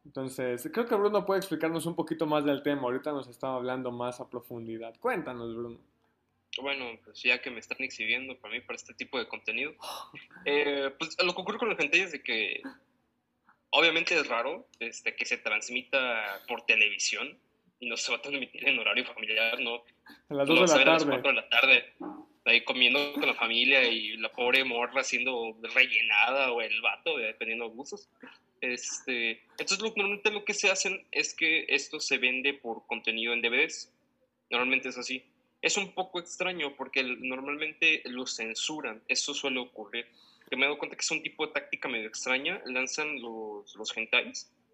Entonces, 0.05 0.69
creo 0.73 0.85
que 0.85 0.95
Bruno 0.95 1.25
puede 1.25 1.39
explicarnos 1.39 1.85
un 1.85 1.95
poquito 1.95 2.25
más 2.25 2.43
del 2.43 2.61
tema. 2.61 2.83
Ahorita 2.83 3.11
nos 3.11 3.27
estaba 3.27 3.55
hablando 3.55 3.91
más 3.91 4.19
a 4.19 4.29
profundidad. 4.29 4.93
Cuéntanos, 4.99 5.55
Bruno. 5.55 5.79
Bueno, 6.61 6.99
pues 7.03 7.21
ya 7.23 7.41
que 7.41 7.49
me 7.49 7.59
están 7.59 7.81
exhibiendo 7.81 8.37
para 8.37 8.53
mí, 8.53 8.61
para 8.61 8.75
este 8.75 8.93
tipo 8.93 9.17
de 9.17 9.27
contenido, 9.27 9.73
eh, 10.45 10.91
pues 10.97 11.17
lo 11.23 11.33
que 11.33 11.41
ocurre 11.41 11.57
con 11.57 11.69
la 11.69 11.75
gente 11.75 12.01
es 12.01 12.11
de 12.11 12.21
que 12.21 12.61
obviamente 13.71 14.15
es 14.15 14.27
raro 14.27 14.67
este, 14.79 15.15
que 15.15 15.25
se 15.25 15.37
transmita 15.37 16.41
por 16.47 16.65
televisión 16.65 17.39
y 17.79 17.89
no 17.89 17.97
se 17.97 18.11
va 18.11 18.19
a 18.19 18.21
transmitir 18.21 18.67
en 18.67 18.79
horario 18.79 19.05
familiar, 19.05 19.59
¿no? 19.59 19.83
A 20.29 20.33
las 20.33 20.47
2 20.47 20.59
de 20.59 20.61
la 20.61 20.67
tarde. 20.67 20.83
A 20.83 20.93
las 20.93 21.05
4 21.05 21.29
de 21.29 21.35
la 21.35 21.49
tarde, 21.49 21.93
ahí 22.45 22.63
comiendo 22.63 23.13
con 23.13 23.25
la 23.25 23.33
familia 23.33 23.83
y 23.83 24.15
la 24.17 24.31
pobre 24.31 24.63
morra 24.63 25.03
siendo 25.03 25.57
rellenada 25.73 26.51
o 26.51 26.61
el 26.61 26.81
vato, 26.81 27.17
dependiendo 27.17 27.67
de 27.67 27.75
gustos. 27.75 28.09
Este, 28.61 29.41
entonces, 29.57 29.79
lo, 29.79 29.89
normalmente 29.89 30.31
lo 30.31 30.45
que 30.45 30.53
se 30.53 30.69
hacen 30.69 31.05
es 31.11 31.33
que 31.33 31.65
esto 31.67 31.99
se 31.99 32.17
vende 32.17 32.53
por 32.53 32.85
contenido 32.87 33.33
en 33.33 33.41
DVDs. 33.41 33.91
Normalmente 34.49 34.89
es 34.89 34.97
así. 34.97 35.23
Es 35.63 35.77
un 35.77 35.93
poco 35.93 36.19
extraño 36.19 36.75
porque 36.75 37.03
normalmente 37.03 38.01
lo 38.03 38.27
censuran. 38.27 39.01
Eso 39.07 39.33
suele 39.33 39.61
ocurrir. 39.61 40.05
Que 40.49 40.57
me 40.57 40.63
he 40.63 40.65
dado 40.65 40.77
cuenta 40.77 40.97
que 40.97 41.03
es 41.03 41.11
un 41.11 41.23
tipo 41.23 41.47
de 41.47 41.53
táctica 41.53 41.87
medio 41.87 42.09
extraña. 42.09 42.61
Lanzan 42.65 43.21
los, 43.21 43.73
los 43.77 43.95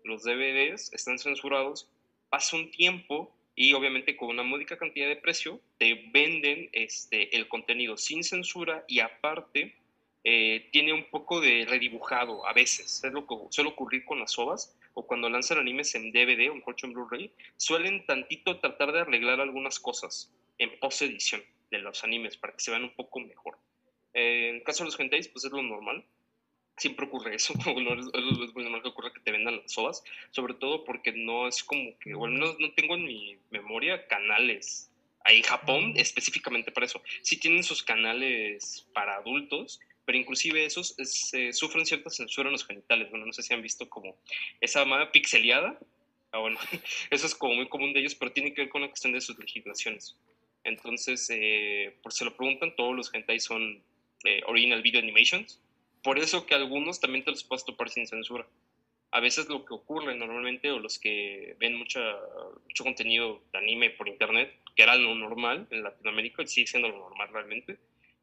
los 0.04 0.24
DVDs, 0.24 0.92
están 0.92 1.20
censurados. 1.20 1.88
Pasa 2.32 2.56
un 2.56 2.72
tiempo 2.72 3.32
y 3.54 3.74
obviamente 3.74 4.18
con 4.18 4.30
una 4.30 4.42
módica 4.42 4.80
cantidad 4.80 5.08
de 5.08 5.16
precio 5.16 5.62
te 5.78 6.10
venden 6.12 6.70
este, 6.74 7.36
el 7.38 7.48
contenido 7.48 7.96
sin 7.96 8.24
censura 8.24 8.84
y 8.88 9.02
aparte 9.02 9.76
eh, 10.24 10.70
tiene 10.72 10.92
un 10.92 11.08
poco 11.12 11.40
de 11.40 11.68
redibujado 11.70 12.48
a 12.48 12.54
veces. 12.54 13.04
Es 13.04 13.14
lo 13.14 13.28
que 13.28 13.36
suele 13.52 13.70
ocurrir 13.70 14.06
con 14.06 14.20
las 14.20 14.40
ovas 14.40 14.76
o 14.96 15.06
cuando 15.06 15.30
lanzan 15.30 15.60
animes 15.60 15.94
en 15.94 16.12
DVD 16.12 16.50
o 16.50 16.56
en 16.56 16.94
Blu-ray, 16.94 17.32
suelen 17.58 18.08
tantito 18.08 18.60
tratar 18.60 18.92
de 18.92 19.02
arreglar 19.02 19.40
algunas 19.40 19.80
cosas 19.80 20.34
en 20.60 20.80
post-edición 20.80 21.44
de 21.72 21.80
los 21.80 22.04
animes 22.04 22.38
para 22.38 22.54
que 22.54 22.60
se 22.60 22.72
vean 22.72 22.84
un 22.84 22.96
poco 22.96 23.20
mejor. 23.20 23.58
Eh, 24.14 24.50
en 24.50 24.56
el 24.58 24.64
caso 24.64 24.84
de 24.84 24.92
los 24.92 25.00
hentais, 25.00 25.28
pues 25.28 25.46
es 25.46 25.52
lo 25.52 25.64
normal. 25.64 26.06
Siempre 26.78 27.08
ocurre 27.08 27.36
eso, 27.36 27.54
es, 27.58 27.66
muy 27.66 27.84
normal 28.64 28.82
que 28.84 28.90
ocurra 28.90 29.12
que 29.14 29.20
te 29.20 29.32
vendan 29.32 29.58
las 29.58 29.78
ovas, 29.78 30.04
sobre 30.32 30.54
todo 30.54 30.84
porque 30.84 31.12
no 31.12 31.48
es 31.48 31.64
como 31.64 31.98
que, 32.00 32.14
o 32.14 32.26
al 32.26 32.32
menos 32.32 32.58
no 32.60 32.72
tengo 32.74 32.96
en 32.96 33.06
mi 33.06 33.38
memoria 33.50 34.08
canales 34.08 34.90
hay 35.30 35.44
Japón 35.44 35.94
específicamente 35.96 36.72
para 36.72 36.86
eso. 36.86 37.02
Sí 37.22 37.38
tienen 37.38 37.64
sus 37.64 37.84
canales 37.84 38.88
para 38.94 39.16
adultos, 39.16 39.80
pero 40.06 40.18
inclusive 40.18 40.66
esos 40.66 40.96
se 41.04 41.54
sufren 41.54 41.86
cierta 41.86 42.10
censura 42.10 42.50
en 42.50 42.54
los 42.54 42.66
genitales. 42.66 43.10
Bueno, 43.10 43.26
no 43.26 43.34
sé 43.34 43.44
si 43.44 43.54
han 43.54 43.62
visto 43.62 43.88
como 43.90 44.18
esa 44.60 44.80
llamada 44.80 45.12
pixeleada. 45.12 45.78
Ah, 46.32 46.40
bueno, 46.40 46.58
eso 47.12 47.28
es 47.28 47.36
como 47.36 47.56
muy 47.56 47.68
común 47.70 47.94
de 47.94 48.00
ellos, 48.00 48.16
pero 48.16 48.32
tiene 48.32 48.54
que 48.54 48.62
ver 48.62 48.70
con 48.70 48.82
la 48.82 48.88
cuestión 48.88 49.14
de 49.14 49.22
sus 49.22 49.38
legislaciones. 49.38 50.18
Entonces, 50.64 51.28
eh, 51.32 51.96
por 52.04 52.14
si 52.14 52.26
lo 52.26 52.36
preguntan, 52.36 52.76
todos 52.76 52.96
los 52.96 53.14
hentai 53.14 53.40
son 53.40 53.82
eh, 54.24 54.42
original 54.46 54.82
video 54.82 55.02
animations. 55.02 55.62
Por 56.04 56.20
eso 56.20 56.46
que 56.46 56.56
algunos 56.56 57.00
también 57.00 57.24
te 57.24 57.32
los 57.32 57.44
puedes 57.44 57.66
topar 57.66 57.90
sin 57.90 58.08
censura. 58.08 58.48
A 59.12 59.20
veces 59.20 59.50
lo 59.50 59.66
que 59.66 59.74
ocurre 59.74 60.16
normalmente, 60.16 60.72
o 60.72 60.80
los 60.80 61.00
que 61.00 61.56
ven 61.60 61.76
mucha, 61.76 62.00
mucho 62.68 62.84
contenido 62.84 63.42
de 63.52 63.58
anime 63.58 63.90
por 63.90 64.08
internet, 64.08 64.54
que 64.76 64.84
era 64.84 64.96
lo 64.96 65.16
normal 65.16 65.68
en 65.72 65.84
Latinoamérica, 65.84 66.44
y 66.44 66.48
sigue 66.48 66.68
siendo 66.68 66.90
lo 66.90 67.00
normal 67.00 67.30
realmente, 67.34 67.78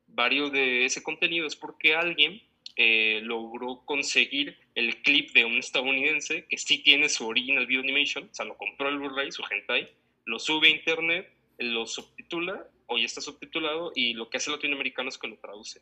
varios 0.07 0.53
de 0.53 0.85
ese 0.85 1.03
contenido 1.03 1.47
es 1.47 1.57
porque 1.57 1.95
alguien 1.95 2.41
eh, 2.77 3.21
logró 3.23 3.83
conseguir 3.85 4.57
el 4.75 5.03
clip 5.03 5.33
de 5.33 5.45
un 5.45 5.59
estadounidense 5.59 6.47
que 6.47 6.59
sí 6.59 6.83
tiene 6.83 7.09
su 7.09 7.27
original 7.27 7.67
video 7.67 7.83
animation, 7.83 8.29
o 8.31 8.35
sea, 8.35 8.45
lo 8.45 8.57
compró 8.57 8.89
el 8.89 8.99
Blu-ray, 8.99 9.33
su 9.33 9.43
hentai, 9.51 9.89
lo 10.25 10.39
sube 10.39 10.69
a 10.69 10.71
internet, 10.71 11.31
lo 11.59 11.87
subtitula 11.87 12.69
o 12.87 12.99
ya 12.99 13.05
está 13.05 13.21
subtitulado 13.21 13.93
y 13.95 14.15
lo 14.15 14.31
que 14.31 14.37
hace 14.37 14.51
el 14.51 14.57
latinoamericano 14.57 15.09
es 15.09 15.19
que 15.19 15.29
lo 15.29 15.39
traduce. 15.39 15.81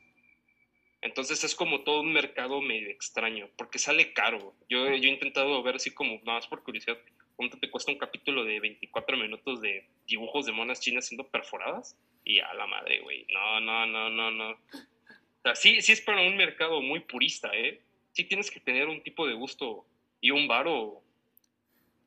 Entonces 1.02 1.44
es 1.44 1.54
como 1.54 1.82
todo 1.82 2.00
un 2.00 2.12
mercado 2.12 2.62
medio 2.62 2.88
extraño, 2.88 3.50
porque 3.56 3.78
sale 3.78 4.14
caro. 4.14 4.54
Yo, 4.70 4.86
yo 4.94 5.08
he 5.08 5.12
intentado 5.12 5.62
ver 5.62 5.76
así 5.76 5.90
como, 5.92 6.14
nada 6.24 6.38
más 6.38 6.46
por 6.46 6.62
curiosidad, 6.62 6.98
cuánto 7.36 7.58
te 7.58 7.70
cuesta 7.70 7.92
un 7.92 7.98
capítulo 7.98 8.44
de 8.44 8.58
24 8.60 9.16
minutos 9.16 9.60
de 9.60 9.86
dibujos 10.06 10.46
de 10.46 10.52
monas 10.52 10.80
chinas 10.80 11.06
siendo 11.06 11.28
perforadas. 11.28 11.98
Y 12.24 12.38
a 12.38 12.54
la 12.54 12.66
madre, 12.66 13.00
güey. 13.00 13.26
No, 13.32 13.60
no, 13.60 13.84
no, 13.84 14.08
no, 14.08 14.30
no. 14.30 14.50
O 14.52 15.42
sea, 15.42 15.54
sí, 15.54 15.82
sí 15.82 15.92
es 15.92 16.00
para 16.00 16.22
un 16.22 16.38
mercado 16.38 16.80
muy 16.80 17.00
purista, 17.00 17.50
¿eh? 17.54 17.82
Sí 18.12 18.24
tienes 18.24 18.50
que 18.50 18.60
tener 18.60 18.88
un 18.88 19.02
tipo 19.02 19.26
de 19.26 19.34
gusto 19.34 19.84
y 20.22 20.30
un 20.30 20.48
varo 20.48 21.02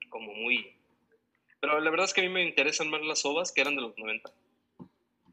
como 0.09 0.33
muy... 0.33 0.74
Pero 1.59 1.79
la 1.79 1.89
verdad 1.89 2.05
es 2.05 2.13
que 2.13 2.21
a 2.21 2.23
mí 2.23 2.29
me 2.29 2.43
interesan 2.43 2.89
más 2.89 3.01
las 3.01 3.25
ovas 3.25 3.51
que 3.51 3.61
eran 3.61 3.75
de 3.75 3.81
los 3.81 3.97
90. 3.97 4.31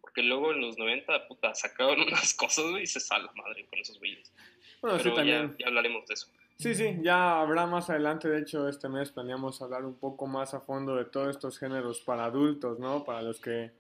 Porque 0.01 0.23
luego 0.23 0.53
en 0.53 0.61
los 0.61 0.79
90, 0.79 1.29
puta, 1.29 1.55
sacaban 1.55 2.01
unas 2.07 2.35
cosas, 2.35 2.65
y 2.81 2.87
se 2.87 3.01
sale 3.01 3.25
la 3.25 3.33
madre 3.33 3.67
con 3.67 3.79
esos 3.79 3.99
güeyes. 3.99 4.33
Bueno, 4.81 4.99
sí, 4.99 5.11
también. 5.15 5.51
Ya, 5.53 5.59
ya 5.59 5.67
hablaremos 5.69 6.07
de 6.07 6.15
eso. 6.15 6.29
Sí, 6.59 6.75
sí, 6.75 6.99
ya 7.03 7.41
habrá 7.41 7.67
más 7.67 7.91
adelante. 7.91 8.29
De 8.29 8.41
hecho, 8.41 8.69
este 8.69 8.89
mes 8.89 9.11
planeamos 9.11 9.61
hablar 9.61 9.85
un 9.85 9.95
poco 9.99 10.27
más 10.27 10.55
a 10.55 10.61
fondo 10.61 10.97
de 10.97 11.05
todos 11.05 11.29
estos 11.29 11.59
géneros 11.59 12.01
para 12.01 12.25
adultos, 12.27 12.79
¿no? 12.79 13.05
Para 13.05 13.23
los 13.23 13.41
que 13.41 13.73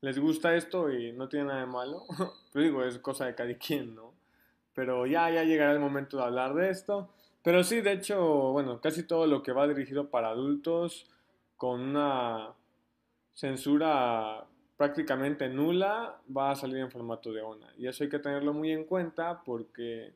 les 0.00 0.18
gusta 0.18 0.54
esto 0.54 0.90
y 0.90 1.12
no 1.12 1.28
tiene 1.28 1.46
nada 1.46 1.60
de 1.60 1.66
malo. 1.66 2.04
Pero 2.52 2.64
digo, 2.64 2.84
es 2.84 2.98
cosa 2.98 3.26
de 3.26 3.34
cada 3.34 3.54
quien, 3.54 3.94
¿no? 3.94 4.12
Pero 4.74 5.06
ya, 5.06 5.30
ya 5.30 5.44
llegará 5.44 5.72
el 5.72 5.78
momento 5.78 6.16
de 6.16 6.24
hablar 6.24 6.54
de 6.54 6.70
esto. 6.70 7.10
Pero 7.42 7.62
sí, 7.62 7.80
de 7.80 7.92
hecho, 7.92 8.52
bueno, 8.52 8.80
casi 8.80 9.04
todo 9.04 9.26
lo 9.26 9.42
que 9.42 9.52
va 9.52 9.68
dirigido 9.68 10.10
para 10.10 10.28
adultos 10.28 11.06
con 11.56 11.80
una 11.80 12.52
censura 13.32 14.44
prácticamente 14.76 15.48
nula 15.48 16.20
va 16.34 16.50
a 16.50 16.56
salir 16.56 16.78
en 16.78 16.90
formato 16.90 17.32
de 17.32 17.42
ONA. 17.42 17.72
Y 17.78 17.86
eso 17.86 18.04
hay 18.04 18.10
que 18.10 18.18
tenerlo 18.18 18.52
muy 18.52 18.72
en 18.72 18.84
cuenta 18.84 19.42
porque, 19.44 20.12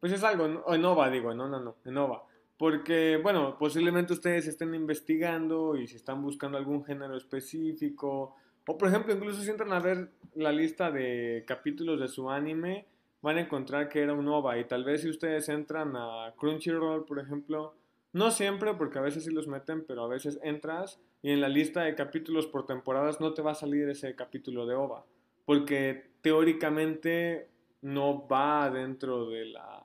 pues 0.00 0.12
es 0.12 0.22
algo, 0.22 0.46
en 0.72 0.84
OVA 0.84 1.10
digo, 1.10 1.34
no, 1.34 1.48
no, 1.48 1.60
no, 1.60 1.76
en 1.84 1.98
OVA. 1.98 2.24
Porque, 2.58 3.18
bueno, 3.22 3.58
posiblemente 3.58 4.12
ustedes 4.12 4.46
estén 4.46 4.74
investigando 4.74 5.76
y 5.76 5.86
si 5.86 5.96
están 5.96 6.22
buscando 6.22 6.56
algún 6.56 6.84
género 6.84 7.16
específico 7.16 8.34
o 8.68 8.76
por 8.76 8.88
ejemplo, 8.88 9.14
incluso 9.14 9.42
si 9.42 9.50
entran 9.50 9.72
a 9.72 9.78
ver 9.78 10.10
la 10.34 10.50
lista 10.50 10.90
de 10.90 11.44
capítulos 11.46 12.00
de 12.00 12.08
su 12.08 12.28
anime, 12.28 12.86
van 13.22 13.36
a 13.36 13.42
encontrar 13.42 13.88
que 13.88 14.02
era 14.02 14.12
un 14.12 14.26
OVA. 14.26 14.58
Y 14.58 14.64
tal 14.64 14.82
vez 14.82 15.02
si 15.02 15.08
ustedes 15.08 15.48
entran 15.48 15.94
a 15.94 16.34
Crunchyroll, 16.36 17.04
por 17.04 17.20
ejemplo, 17.20 17.74
no 18.16 18.30
siempre, 18.30 18.72
porque 18.72 18.98
a 18.98 19.02
veces 19.02 19.24
sí 19.24 19.30
los 19.30 19.46
meten, 19.46 19.84
pero 19.84 20.02
a 20.02 20.08
veces 20.08 20.40
entras 20.42 20.98
y 21.20 21.32
en 21.32 21.42
la 21.42 21.50
lista 21.50 21.82
de 21.82 21.94
capítulos 21.94 22.46
por 22.46 22.64
temporadas 22.64 23.20
no 23.20 23.34
te 23.34 23.42
va 23.42 23.50
a 23.50 23.54
salir 23.54 23.86
ese 23.90 24.16
capítulo 24.16 24.64
de 24.64 24.74
OVA. 24.74 25.04
Porque 25.44 26.12
teóricamente 26.22 27.50
no 27.82 28.26
va 28.26 28.70
dentro 28.70 29.28
de 29.28 29.44
la, 29.44 29.84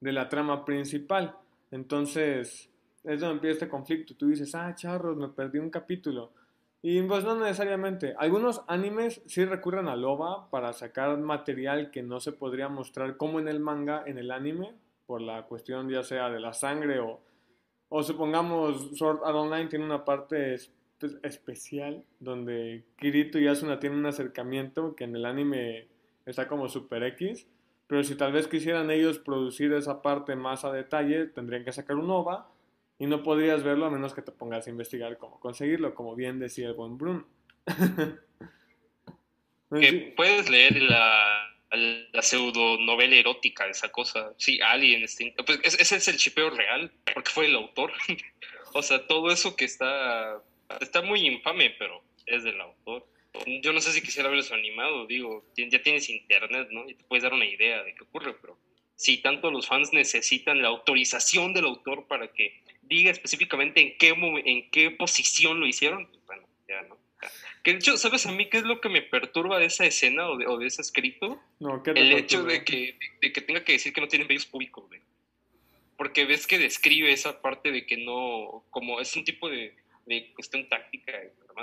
de 0.00 0.10
la 0.10 0.28
trama 0.28 0.64
principal. 0.64 1.36
Entonces, 1.70 2.68
es 3.04 3.20
donde 3.20 3.34
empieza 3.36 3.52
este 3.52 3.68
conflicto. 3.68 4.16
Tú 4.16 4.26
dices, 4.26 4.52
ah, 4.56 4.74
charros, 4.74 5.16
me 5.16 5.28
perdí 5.28 5.60
un 5.60 5.70
capítulo. 5.70 6.32
Y 6.82 7.00
pues 7.02 7.22
no 7.22 7.36
necesariamente. 7.36 8.16
Algunos 8.18 8.64
animes 8.66 9.22
sí 9.26 9.44
recurren 9.44 9.86
a 9.86 9.94
loba 9.94 10.50
para 10.50 10.72
sacar 10.72 11.16
material 11.18 11.92
que 11.92 12.02
no 12.02 12.18
se 12.18 12.32
podría 12.32 12.68
mostrar 12.68 13.16
como 13.16 13.38
en 13.38 13.46
el 13.46 13.60
manga, 13.60 14.02
en 14.06 14.18
el 14.18 14.32
anime, 14.32 14.74
por 15.06 15.20
la 15.20 15.44
cuestión 15.44 15.88
ya 15.88 16.02
sea 16.02 16.30
de 16.30 16.40
la 16.40 16.52
sangre 16.52 16.98
o, 16.98 17.20
o 17.90 18.02
supongamos 18.02 18.96
Sword 18.96 19.20
Art 19.24 19.36
Online 19.36 19.66
tiene 19.68 19.84
una 19.84 20.04
parte 20.04 20.56
pues, 20.98 21.18
especial 21.22 22.02
donde 22.20 22.84
Kirito 22.96 23.38
y 23.38 23.48
Asuna 23.48 23.78
tienen 23.78 23.98
un 23.98 24.06
acercamiento 24.06 24.94
que 24.94 25.04
en 25.04 25.16
el 25.16 25.26
anime 25.26 25.88
está 26.24 26.48
como 26.48 26.68
super 26.68 27.02
X. 27.02 27.46
Pero 27.88 28.04
si 28.04 28.14
tal 28.14 28.32
vez 28.32 28.46
quisieran 28.46 28.90
ellos 28.92 29.18
producir 29.18 29.72
esa 29.72 30.00
parte 30.00 30.36
más 30.36 30.64
a 30.64 30.72
detalle, 30.72 31.26
tendrían 31.26 31.64
que 31.64 31.72
sacar 31.72 31.96
un 31.96 32.08
OVA 32.08 32.48
y 33.00 33.06
no 33.06 33.24
podrías 33.24 33.64
verlo 33.64 33.86
a 33.86 33.90
menos 33.90 34.14
que 34.14 34.22
te 34.22 34.30
pongas 34.30 34.68
a 34.68 34.70
investigar 34.70 35.18
cómo 35.18 35.40
conseguirlo, 35.40 35.92
como 35.92 36.14
bien 36.14 36.38
decía 36.38 36.68
el 36.68 36.74
buen 36.74 36.96
Bruno. 36.96 37.26
que 39.70 40.12
puedes 40.16 40.48
leer 40.48 40.80
la, 40.82 41.49
la 41.70 42.22
pseudo 42.22 42.78
novela 42.78 43.16
erótica 43.16 43.66
esa 43.66 43.90
cosa. 43.90 44.32
Sí, 44.36 44.60
Alien, 44.60 45.04
este, 45.04 45.34
pues 45.46 45.60
ese 45.62 45.96
es 45.96 46.08
el 46.08 46.16
chipeo 46.16 46.50
real, 46.50 46.92
porque 47.14 47.30
fue 47.30 47.46
el 47.46 47.54
autor. 47.54 47.92
o 48.74 48.82
sea, 48.82 49.06
todo 49.06 49.30
eso 49.30 49.56
que 49.56 49.64
está, 49.64 50.42
está 50.80 51.02
muy 51.02 51.26
infame, 51.26 51.70
pero 51.78 52.02
es 52.26 52.42
del 52.42 52.60
autor. 52.60 53.06
Yo 53.62 53.72
no 53.72 53.80
sé 53.80 53.92
si 53.92 54.02
quisiera 54.02 54.28
ver 54.28 54.40
eso 54.40 54.54
animado, 54.54 55.06
digo, 55.06 55.46
ya 55.56 55.80
tienes 55.82 56.10
internet, 56.10 56.68
¿no? 56.70 56.88
Y 56.88 56.94
te 56.94 57.04
puedes 57.04 57.22
dar 57.22 57.32
una 57.32 57.46
idea 57.46 57.84
de 57.84 57.94
qué 57.94 58.02
ocurre, 58.02 58.34
pero 58.40 58.58
si 58.96 59.18
tanto 59.18 59.50
los 59.50 59.66
fans 59.66 59.92
necesitan 59.92 60.60
la 60.60 60.68
autorización 60.68 61.54
del 61.54 61.66
autor 61.66 62.06
para 62.06 62.32
que 62.32 62.60
diga 62.82 63.10
específicamente 63.10 63.80
en 63.80 63.96
qué, 63.96 64.08
en 64.44 64.70
qué 64.70 64.90
posición 64.90 65.60
lo 65.60 65.66
hicieron, 65.66 66.06
pues, 66.08 66.26
bueno, 66.26 66.48
ya 66.68 66.82
no. 66.82 66.99
Que 67.62 67.72
de 67.72 67.78
hecho, 67.78 67.96
¿sabes 67.98 68.24
a 68.26 68.32
mí 68.32 68.48
qué 68.48 68.58
es 68.58 68.64
lo 68.64 68.80
que 68.80 68.88
me 68.88 69.02
perturba 69.02 69.58
de 69.58 69.66
esa 69.66 69.84
escena 69.84 70.28
o 70.28 70.38
de, 70.38 70.46
o 70.46 70.58
de 70.58 70.66
ese 70.66 70.80
escrito? 70.80 71.40
No, 71.58 71.82
El 71.84 72.12
hecho 72.12 72.42
de 72.42 72.64
que, 72.64 72.96
de 73.20 73.32
que 73.32 73.40
tenga 73.42 73.64
que 73.64 73.72
decir 73.72 73.92
que 73.92 74.00
no 74.00 74.08
tienen 74.08 74.28
bellos 74.28 74.46
públicos, 74.46 74.88
güey. 74.88 75.00
porque 75.96 76.24
ves 76.24 76.46
que 76.46 76.58
describe 76.58 77.12
esa 77.12 77.42
parte 77.42 77.70
de 77.70 77.84
que 77.84 77.98
no, 77.98 78.64
como 78.70 79.00
es 79.00 79.14
un 79.14 79.24
tipo 79.24 79.50
de, 79.50 79.76
de 80.06 80.32
cuestión 80.34 80.68
táctica, 80.68 81.12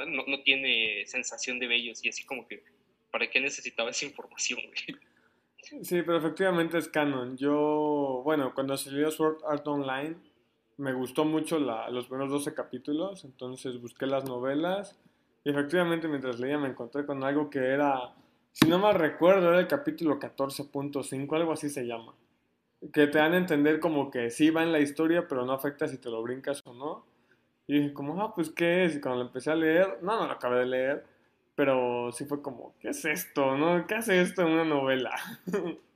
no, 0.08 0.24
no, 0.28 0.42
tiene 0.44 1.04
sensación 1.08 1.58
de 1.58 1.68
bellos 1.68 2.04
y 2.06 2.10
así 2.10 2.24
como 2.26 2.48
que, 2.48 2.64
¿para 3.12 3.30
qué 3.30 3.40
necesitaba 3.40 3.90
esa 3.90 4.06
información? 4.06 4.60
Sí, 5.82 6.02
pero 6.04 6.18
efectivamente 6.18 6.78
es 6.78 6.88
canon. 6.88 7.36
Yo, 7.36 8.22
bueno, 8.24 8.54
cuando 8.54 8.78
salió 8.78 9.10
Sword 9.12 9.44
Art 9.46 9.68
Online, 9.68 10.16
me 10.78 10.94
gustó 10.94 11.26
mucho 11.26 11.60
la, 11.60 11.90
los 11.90 12.06
primeros 12.06 12.32
12 12.32 12.54
capítulos, 12.54 13.26
entonces 13.26 13.82
busqué 13.82 14.06
las 14.06 14.24
novelas 14.24 14.98
y 15.48 15.50
efectivamente 15.50 16.10
mientras 16.10 16.42
leía 16.42 16.58
me 16.58 16.68
encontré 16.68 17.06
con 17.06 17.24
algo 17.24 17.50
que 17.50 17.60
era, 17.60 18.14
si 18.52 18.68
no 18.68 18.80
mal 18.80 18.96
recuerdo, 18.96 19.48
era 19.48 19.62
el 19.62 19.68
capítulo 19.68 20.20
14.5, 20.20 21.36
algo 21.38 21.54
así 21.54 21.70
se 21.70 21.88
llama. 21.88 22.14
Que 22.92 23.08
te 23.08 23.18
dan 23.18 23.32
a 23.32 23.38
entender 23.38 23.80
como 23.80 24.12
que 24.12 24.30
sí 24.30 24.50
va 24.50 24.64
en 24.64 24.74
la 24.74 24.82
historia, 24.82 25.26
pero 25.26 25.46
no 25.46 25.54
afecta 25.54 25.88
si 25.88 26.00
te 26.00 26.10
lo 26.10 26.22
brincas 26.22 26.62
o 26.66 26.74
no. 26.74 27.06
Y 27.66 27.80
dije 27.80 27.94
como, 27.94 28.22
ah, 28.22 28.36
pues 28.36 28.50
¿qué 28.50 28.84
es? 28.84 28.98
Y 28.98 29.00
cuando 29.00 29.22
lo 29.22 29.28
empecé 29.28 29.50
a 29.50 29.56
leer, 29.56 30.00
no, 30.02 30.20
no 30.20 30.28
lo 30.28 30.34
acabé 30.34 30.60
de 30.60 30.66
leer, 30.66 31.06
pero 31.56 32.12
sí 32.12 32.26
fue 32.26 32.42
como, 32.42 32.76
¿qué 32.82 32.90
es 32.90 33.06
esto? 33.06 33.56
¿No? 33.56 33.88
¿Qué 33.88 33.96
hace 33.96 34.20
esto 34.20 34.42
en 34.42 34.52
una 34.52 34.66
novela? 34.66 35.16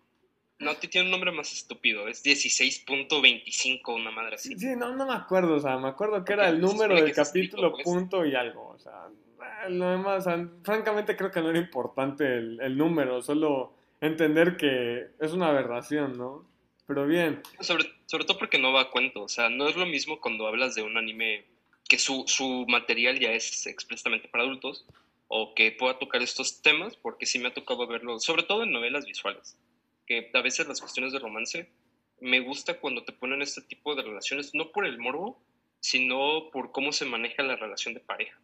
No, 0.60 0.76
tiene 0.76 1.08
un 1.08 1.12
nombre 1.12 1.32
más 1.32 1.52
estúpido, 1.52 2.08
es 2.08 2.24
16.25, 2.24 3.96
una 3.96 4.12
madre 4.12 4.36
así. 4.36 4.56
Sí, 4.60 4.76
no, 4.78 4.96
no 4.96 5.08
me 5.08 5.16
acuerdo, 5.16 5.56
o 5.56 5.60
sea, 5.60 5.80
me 5.80 5.88
acuerdo 5.88 6.24
que 6.24 6.34
era 6.34 6.50
el 6.50 6.62
número 6.62 6.94
del 6.94 7.12
capítulo, 7.14 7.72
pues. 7.72 7.84
punto 7.84 8.24
y 8.28 8.36
algo, 8.36 8.68
o 8.68 8.78
sea, 8.78 9.08
lo 9.70 9.90
demás, 9.90 10.26
francamente 10.64 11.16
creo 11.16 11.32
que 11.32 11.42
no 11.42 11.50
era 11.50 11.60
importante 11.60 12.38
el, 12.38 12.78
número, 12.78 13.22
solo 13.22 13.74
entender 14.00 14.58
que 14.58 15.08
es 15.20 15.32
una 15.34 15.50
aberración, 15.50 16.18
¿no? 16.18 16.46
Pero 16.88 17.06
bien. 17.06 17.42
Sobre, 17.60 17.86
sobre 18.06 18.26
todo 18.26 18.38
porque 18.38 18.60
no 18.60 18.74
va 18.74 18.82
a 18.82 18.90
cuento, 18.92 19.24
o 19.24 19.30
sea, 19.30 19.50
no 19.50 19.68
es 19.68 19.76
lo 19.76 19.86
mismo 19.86 20.20
cuando 20.20 20.48
hablas 20.48 20.76
de 20.76 20.84
un 20.84 20.98
anime 20.98 21.46
que 21.88 22.00
su, 22.00 22.24
su 22.28 22.66
material 22.68 23.20
ya 23.20 23.32
es 23.32 23.68
explícitamente 23.68 24.28
para 24.28 24.44
adultos, 24.44 24.86
o 25.28 25.54
que 25.54 25.72
pueda 25.72 25.98
tocar 25.98 26.22
estos 26.22 26.62
temas, 26.62 26.98
porque 26.98 27.26
sí 27.26 27.40
me 27.40 27.48
ha 27.48 27.54
tocado 27.54 27.88
verlo, 27.88 28.20
sobre 28.20 28.44
todo 28.44 28.64
en 28.64 28.72
novelas 28.72 29.06
visuales 29.06 29.58
que 30.12 30.30
a 30.34 30.42
veces 30.42 30.68
las 30.68 30.82
cuestiones 30.82 31.14
de 31.14 31.20
romance 31.20 31.70
me 32.20 32.42
gusta 32.42 32.80
cuando 32.80 33.06
te 33.06 33.14
ponen 33.14 33.42
este 33.42 33.62
tipo 33.62 33.96
de 33.96 34.04
relaciones, 34.04 34.54
no 34.54 34.72
por 34.74 34.86
el 34.86 35.00
morbo, 35.00 35.42
sino 35.80 36.50
por 36.52 36.74
cómo 36.74 36.92
se 36.92 37.06
maneja 37.06 37.44
la 37.44 37.56
relación 37.56 37.94
de 37.94 38.02
pareja. 38.02 38.38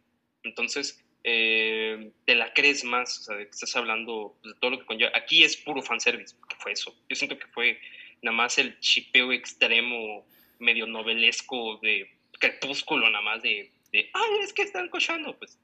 Entonces, 0.44 1.04
eh, 1.24 2.12
te 2.24 2.34
la 2.34 2.52
crees 2.52 2.84
más, 2.84 3.18
o 3.18 3.22
sea, 3.22 3.36
de 3.36 3.44
que 3.44 3.50
estás 3.50 3.74
hablando 3.76 4.38
de 4.44 4.54
todo 4.54 4.72
lo 4.72 4.78
que 4.78 4.86
conlleva. 4.86 5.12
Aquí 5.14 5.42
es 5.42 5.56
puro 5.56 5.82
fanservice, 5.82 6.36
que 6.48 6.56
fue 6.56 6.72
eso. 6.72 6.94
Yo 7.08 7.16
siento 7.16 7.38
que 7.38 7.46
fue 7.48 7.80
nada 8.22 8.36
más 8.36 8.58
el 8.58 8.78
chipeo 8.80 9.32
extremo, 9.32 10.26
medio 10.58 10.86
novelesco 10.86 11.78
de 11.82 12.10
crepúsculo, 12.38 13.10
nada 13.10 13.22
más 13.22 13.42
de, 13.42 13.72
de 13.92 14.10
ay, 14.12 14.30
es 14.42 14.52
que 14.52 14.62
están 14.62 14.88
cochando. 14.88 15.36
Pues, 15.38 15.58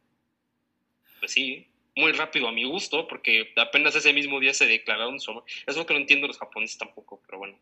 pues 1.21 1.33
sí, 1.33 1.67
muy 1.97 2.13
rápido 2.13 2.49
a 2.49 2.53
mi 2.53 2.65
gusto, 2.65 3.07
porque 3.07 3.53
apenas 3.57 3.95
ese 3.95 4.13
mismo 4.13 4.41
día 4.41 4.55
se 4.55 4.67
declararon 4.67 5.21
su 5.21 5.31
amor. 5.31 5.45
Es 5.67 5.77
lo 5.77 5.87
que 5.87 5.95
no 5.95 6.01
entiendo 6.01 6.27
los 6.27 6.39
japoneses 6.39 6.79
tampoco, 6.79 7.23
pero 7.27 7.39
bueno. 7.39 7.59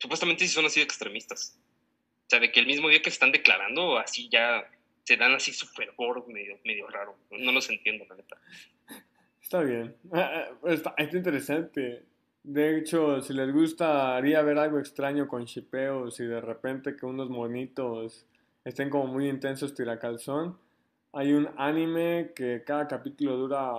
Supuestamente 0.00 0.46
sí 0.46 0.52
son 0.52 0.66
así 0.66 0.80
de 0.80 0.84
extremistas. 0.84 1.58
O 2.26 2.30
sea, 2.30 2.40
de 2.40 2.52
que 2.52 2.60
el 2.60 2.66
mismo 2.66 2.88
día 2.88 3.02
que 3.02 3.08
están 3.08 3.32
declarando, 3.32 3.98
así 3.98 4.28
ya 4.28 4.68
se 5.08 5.16
dan 5.16 5.32
así 5.32 5.54
su 5.54 5.66
fervor 5.66 6.28
medio, 6.28 6.58
medio 6.66 6.86
raro. 6.86 7.16
No 7.30 7.50
los 7.50 7.70
entiendo, 7.70 8.04
la 8.10 8.16
neta. 8.16 8.36
Está 9.40 9.62
bien. 9.62 9.96
Ah, 10.12 10.48
ah, 10.62 10.70
está, 10.70 10.94
interesante. 10.98 12.04
De 12.42 12.76
hecho, 12.76 13.22
si 13.22 13.32
les 13.32 13.50
gustaría 13.50 14.42
ver 14.42 14.58
algo 14.58 14.78
extraño 14.78 15.26
con 15.26 15.46
shipeos 15.46 16.20
y 16.20 16.26
de 16.26 16.42
repente 16.42 16.94
que 16.94 17.06
unos 17.06 17.30
monitos 17.30 18.26
estén 18.66 18.90
como 18.90 19.06
muy 19.06 19.30
intensos 19.30 19.74
tiracalzón, 19.74 20.58
hay 21.14 21.32
un 21.32 21.48
anime 21.56 22.32
que 22.36 22.62
cada 22.66 22.86
capítulo 22.86 23.38
dura 23.38 23.70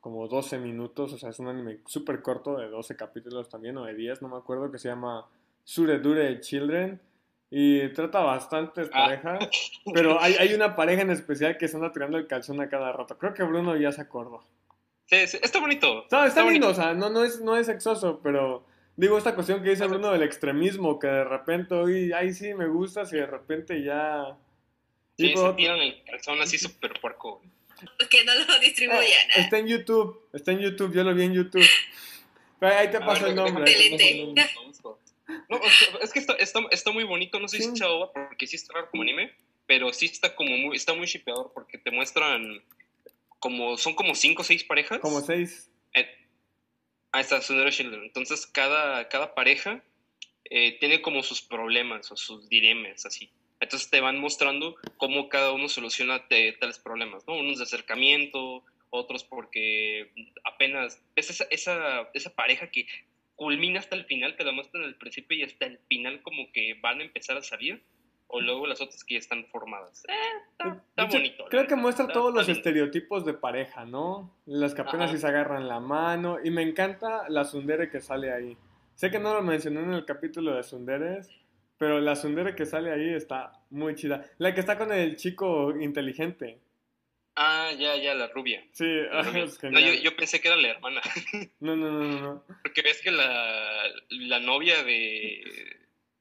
como 0.00 0.28
12 0.28 0.60
minutos, 0.60 1.12
o 1.12 1.18
sea, 1.18 1.28
es 1.28 1.38
un 1.40 1.48
anime 1.48 1.80
súper 1.84 2.22
corto 2.22 2.56
de 2.56 2.70
12 2.70 2.96
capítulos 2.96 3.50
también, 3.50 3.76
o 3.76 3.84
de 3.84 3.94
10, 3.94 4.22
no 4.22 4.28
me 4.28 4.38
acuerdo, 4.38 4.72
que 4.72 4.78
se 4.78 4.88
llama 4.88 5.26
Suredure 5.62 6.40
Children. 6.40 6.98
Y 7.50 7.88
trata 7.88 8.20
bastantes 8.20 8.88
ah. 8.92 9.06
parejas, 9.06 9.48
pero 9.92 10.20
hay, 10.20 10.34
hay, 10.34 10.54
una 10.54 10.76
pareja 10.76 11.02
en 11.02 11.10
especial 11.10 11.58
que 11.58 11.66
se 11.66 11.76
anda 11.76 11.92
tirando 11.92 12.16
el 12.16 12.26
calzón 12.26 12.60
a 12.60 12.68
cada 12.68 12.92
rato. 12.92 13.18
Creo 13.18 13.34
que 13.34 13.42
Bruno 13.42 13.76
ya 13.76 13.90
se 13.90 14.02
acordó. 14.02 14.44
Sí, 15.06 15.26
sí 15.26 15.38
está 15.42 15.58
bonito. 15.58 16.04
está, 16.04 16.26
está, 16.26 16.44
lindo, 16.44 16.68
o 16.68 16.74
sea, 16.74 16.94
no, 16.94 17.10
no, 17.10 17.24
es, 17.24 17.40
no 17.40 17.56
es 17.56 17.66
sexoso, 17.66 18.20
pero 18.22 18.64
digo 18.96 19.18
esta 19.18 19.34
cuestión 19.34 19.62
que 19.62 19.70
dice 19.70 19.86
Bruno 19.86 20.12
del 20.12 20.22
extremismo, 20.22 21.00
que 21.00 21.08
de 21.08 21.24
repente, 21.24 21.74
oye, 21.74 22.14
ay, 22.14 22.32
sí, 22.32 22.54
me 22.54 22.68
gusta, 22.68 23.04
si 23.04 23.16
de 23.16 23.26
repente 23.26 23.82
ya 23.82 24.36
Sí, 25.20 25.34
se 25.36 25.52
tiran 25.52 25.78
el 25.78 26.02
calzón 26.04 26.40
así 26.40 26.56
súper 26.56 26.98
puerco. 27.00 27.42
Que 28.10 28.24
no 28.24 28.34
lo 28.34 28.58
distribuyan. 28.58 29.02
Eh, 29.02 29.40
está 29.40 29.58
en 29.58 29.66
YouTube, 29.66 30.28
está 30.32 30.52
en 30.52 30.60
YouTube, 30.60 30.94
yo 30.94 31.04
lo 31.04 31.14
vi 31.14 31.24
en 31.24 31.34
YouTube. 31.34 31.66
Ahí 32.60 32.90
te 32.90 32.98
ah, 32.98 33.06
paso 33.06 33.26
el 33.26 33.34
nombre. 33.34 33.64
No, 35.48 35.60
es 36.00 36.12
que 36.12 36.18
está, 36.18 36.34
está, 36.34 36.60
está, 36.70 36.90
muy 36.90 37.04
bonito, 37.04 37.38
no 37.38 37.48
sé 37.48 37.58
si 37.58 37.68
es 37.68 37.80
porque 38.14 38.46
sí 38.46 38.56
está 38.56 38.74
raro 38.74 38.90
como 38.90 39.02
anime, 39.02 39.32
pero 39.66 39.92
sí 39.92 40.06
está 40.06 40.34
como 40.34 40.56
muy, 40.56 40.76
está 40.76 40.94
muy 40.94 41.06
shipeador 41.06 41.52
porque 41.54 41.78
te 41.78 41.90
muestran 41.90 42.62
como, 43.38 43.76
son 43.76 43.94
como 43.94 44.14
cinco 44.14 44.42
o 44.42 44.44
seis 44.44 44.64
parejas. 44.64 45.00
Como 45.00 45.20
seis. 45.20 45.70
Eh, 45.94 46.08
ah, 47.12 47.20
está 47.20 47.40
Sundara 47.40 47.70
Children. 47.70 48.02
Entonces 48.04 48.46
cada, 48.46 49.08
cada 49.08 49.34
pareja 49.34 49.82
eh, 50.44 50.78
tiene 50.78 51.02
como 51.02 51.22
sus 51.22 51.42
problemas 51.42 52.10
o 52.12 52.16
sus 52.16 52.48
dilemas, 52.48 53.06
así. 53.06 53.30
Entonces 53.60 53.90
te 53.90 54.00
van 54.00 54.18
mostrando 54.18 54.76
cómo 54.96 55.28
cada 55.28 55.52
uno 55.52 55.68
soluciona 55.68 56.26
tales 56.28 56.78
problemas, 56.78 57.26
¿no? 57.26 57.34
Unos 57.34 57.58
de 57.58 57.64
acercamiento, 57.64 58.64
otros 58.90 59.22
porque 59.22 60.12
apenas 60.44 61.00
es 61.14 61.30
esa, 61.30 61.44
esa, 61.50 62.10
esa 62.14 62.34
pareja 62.34 62.70
que 62.70 62.86
culmina 63.40 63.78
hasta 63.78 63.96
el 63.96 64.04
final, 64.04 64.36
te 64.36 64.44
la 64.44 64.52
muestran 64.52 64.84
al 64.84 64.96
principio 64.96 65.38
y 65.38 65.44
hasta 65.44 65.64
el 65.64 65.78
final 65.88 66.20
como 66.20 66.52
que 66.52 66.78
van 66.82 67.00
a 67.00 67.04
empezar 67.04 67.38
a 67.38 67.42
salir, 67.42 67.82
o 68.26 68.38
luego 68.38 68.66
las 68.66 68.82
otras 68.82 69.02
que 69.02 69.14
ya 69.14 69.18
están 69.18 69.46
formadas. 69.46 70.04
Eh, 70.06 70.12
está, 70.50 71.06
bonito. 71.06 71.46
Creo 71.48 71.66
que 71.66 71.74
muestra 71.74 72.06
todos 72.08 72.34
los 72.34 72.50
estereotipos 72.50 73.24
de 73.24 73.32
pareja, 73.32 73.86
¿no? 73.86 74.36
Las 74.44 74.74
que 74.74 74.82
apenas 74.82 75.18
se 75.18 75.26
agarran 75.26 75.68
la 75.68 75.80
mano, 75.80 76.36
y 76.44 76.50
me 76.50 76.60
encanta 76.60 77.30
la 77.30 77.46
Sundere 77.46 77.88
que 77.88 78.02
sale 78.02 78.30
ahí. 78.30 78.58
Sé 78.94 79.10
que 79.10 79.18
no 79.18 79.32
lo 79.32 79.40
mencioné 79.40 79.80
en 79.80 79.94
el 79.94 80.04
capítulo 80.04 80.54
de 80.54 80.62
Sunderes, 80.62 81.30
pero 81.78 81.98
la 81.98 82.16
Sundere 82.16 82.54
que 82.54 82.66
sale 82.66 82.92
ahí 82.92 83.08
está 83.14 83.52
muy 83.70 83.94
chida. 83.94 84.22
La 84.36 84.52
que 84.52 84.60
está 84.60 84.76
con 84.76 84.92
el 84.92 85.16
chico 85.16 85.80
inteligente. 85.80 86.60
Ah, 87.42 87.72
ya, 87.72 87.96
ya, 87.96 88.14
la 88.14 88.26
rubia. 88.26 88.62
Sí, 88.72 88.84
es 88.86 89.62
no, 89.62 89.80
yo, 89.80 89.94
yo, 89.94 90.14
pensé 90.14 90.42
que 90.42 90.48
era 90.48 90.58
la 90.58 90.68
hermana. 90.68 91.00
No, 91.60 91.74
no, 91.74 91.90
no, 91.90 92.20
no. 92.20 92.44
Porque 92.62 92.82
ves 92.82 93.00
que 93.00 93.10
la, 93.10 93.82
la 94.10 94.40
novia 94.40 94.84
de... 94.84 95.78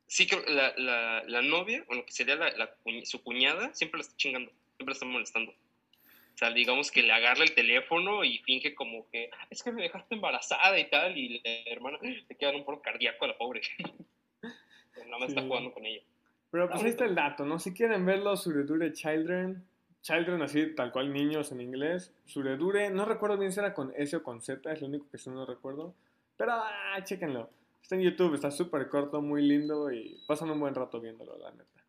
Sí, 0.07 0.27
que 0.27 0.37
la, 0.47 0.73
la, 0.77 1.21
la 1.27 1.41
novia, 1.41 1.83
o 1.89 1.95
lo 1.95 2.05
que 2.05 2.13
sería 2.13 2.37
la, 2.37 2.73
su 3.03 3.21
cuñada, 3.21 3.73
siempre 3.73 3.97
la 3.97 4.03
está 4.03 4.15
chingando, 4.15 4.49
siempre 4.77 4.85
la 4.85 4.93
está 4.93 5.05
molestando. 5.05 5.51
O 5.51 6.37
sea, 6.37 6.51
digamos 6.51 6.89
que 6.89 7.03
le 7.03 7.11
agarra 7.11 7.43
el 7.43 7.53
teléfono 7.53 8.23
y 8.23 8.37
finge 8.37 8.73
como 8.73 9.09
que 9.09 9.29
es 9.49 9.61
que 9.61 9.73
me 9.73 9.81
dejaste 9.81 10.15
embarazada 10.15 10.79
y 10.79 10.89
tal, 10.89 11.17
y 11.17 11.41
la 11.43 11.51
hermana 11.65 11.97
le 12.01 12.23
queda 12.37 12.55
un 12.55 12.63
poco 12.63 12.81
cardíaco 12.81 13.25
a 13.25 13.27
la 13.27 13.37
pobre. 13.37 13.59
no 15.09 15.19
me 15.19 15.25
está 15.25 15.41
jugando 15.41 15.73
con 15.73 15.85
ella. 15.85 16.01
Pero 16.49 16.69
pues 16.69 16.81
ahí 16.81 16.89
está 16.89 17.03
el 17.03 17.15
dato, 17.15 17.43
¿no? 17.43 17.59
Si 17.59 17.73
quieren 17.73 18.05
verlo, 18.05 18.37
Suredure 18.37 18.93
Children, 18.93 19.67
Children 20.01 20.41
así, 20.41 20.75
tal 20.75 20.91
cual 20.91 21.11
niños 21.11 21.51
en 21.51 21.61
inglés, 21.61 22.13
Suredure, 22.25 22.89
no 22.89 23.05
recuerdo 23.05 23.37
bien 23.37 23.51
si 23.51 23.59
era 23.59 23.73
con 23.73 23.93
S 23.95 24.15
o 24.15 24.23
con 24.23 24.41
Z, 24.41 24.71
es 24.71 24.81
lo 24.81 24.87
único 24.87 25.09
que 25.09 25.17
sí 25.17 25.29
no 25.29 25.45
recuerdo, 25.45 25.93
pero 26.37 26.53
ah, 26.53 27.03
chéquenlo. 27.03 27.49
Está 27.81 27.95
en 27.95 28.01
YouTube, 28.01 28.35
está 28.35 28.51
súper 28.51 28.87
corto, 28.87 29.21
muy 29.21 29.41
lindo 29.41 29.91
y 29.91 30.21
pasan 30.27 30.51
un 30.51 30.59
buen 30.59 30.75
rato 30.75 31.01
viéndolo, 31.01 31.37
la 31.37 31.51
neta. 31.51 31.83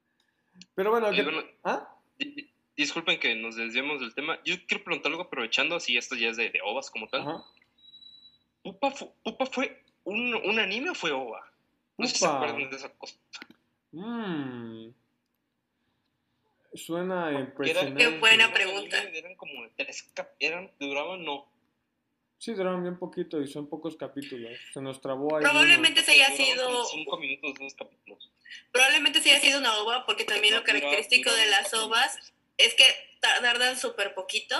Pero 0.75 0.90
bueno, 0.90 1.09
¿ah? 1.64 1.94
Disculpen 2.77 3.20
que 3.20 3.35
nos 3.37 3.57
desviemos 3.57 4.01
del 4.01 4.14
tema. 4.14 4.38
Yo 4.44 4.55
quiero 4.66 4.85
preguntar 4.85 5.12
algo 5.12 5.25
aprovechando, 5.25 5.77
así 5.77 5.96
esto 5.96 6.16
ya 6.16 6.31
es 6.31 6.37
de, 6.37 6.51
de 6.51 6.61
OVAs 6.64 6.90
como 6.90 7.07
tal. 7.09 7.44
¿Pupa, 8.62 8.90
fue 8.90 9.85
un, 10.05 10.35
un 10.35 10.59
anime 10.59 10.90
o 10.90 10.94
fue 10.94 11.12
OVA? 11.12 11.44
No 11.99 12.07
sé 12.07 12.14
si 12.14 12.20
se 12.20 12.27
acuerdan 12.27 12.70
de 12.70 12.77
esa 12.77 12.90
cosa. 12.94 13.16
Mmm. 13.92 14.88
Suena 16.75 17.33
impresionante. 17.33 17.99
Qué 17.99 18.19
buena 18.19 18.53
pregunta. 18.53 19.03
Eran 19.03 19.35
como 19.35 19.69
tres 19.77 20.09
eran, 20.39 20.71
duraban, 20.79 21.25
no. 21.25 21.47
Sí, 22.39 22.55
duraban 22.55 22.83
bien 22.83 22.99
poquito 22.99 23.41
y 23.41 23.47
son 23.47 23.69
pocos 23.69 23.97
capítulos. 23.97 24.53
Se 24.73 24.81
nos 24.81 25.01
trabó 25.01 25.37
ahí. 25.37 25.43
Probablemente 25.43 26.03
se 26.03 26.13
haya 26.13 26.31
sido. 26.31 26.85
Cinco 26.85 27.19
minutos, 27.19 27.55
dos 27.59 27.75
capítulos. 27.75 28.31
Probablemente 28.73 29.21
se 29.21 29.31
haya 29.31 29.41
sido 29.41 29.59
una 29.59 29.77
ova, 29.79 30.07
porque 30.07 30.25
también 30.25 30.55
lo 30.55 30.65
característico 30.65 31.31
de 31.33 31.47
las 31.47 31.75
ovas 31.75 32.33
es 32.57 32.75
que 32.75 32.85
tardan 33.21 33.77
súper 33.77 34.15
poquito 34.15 34.57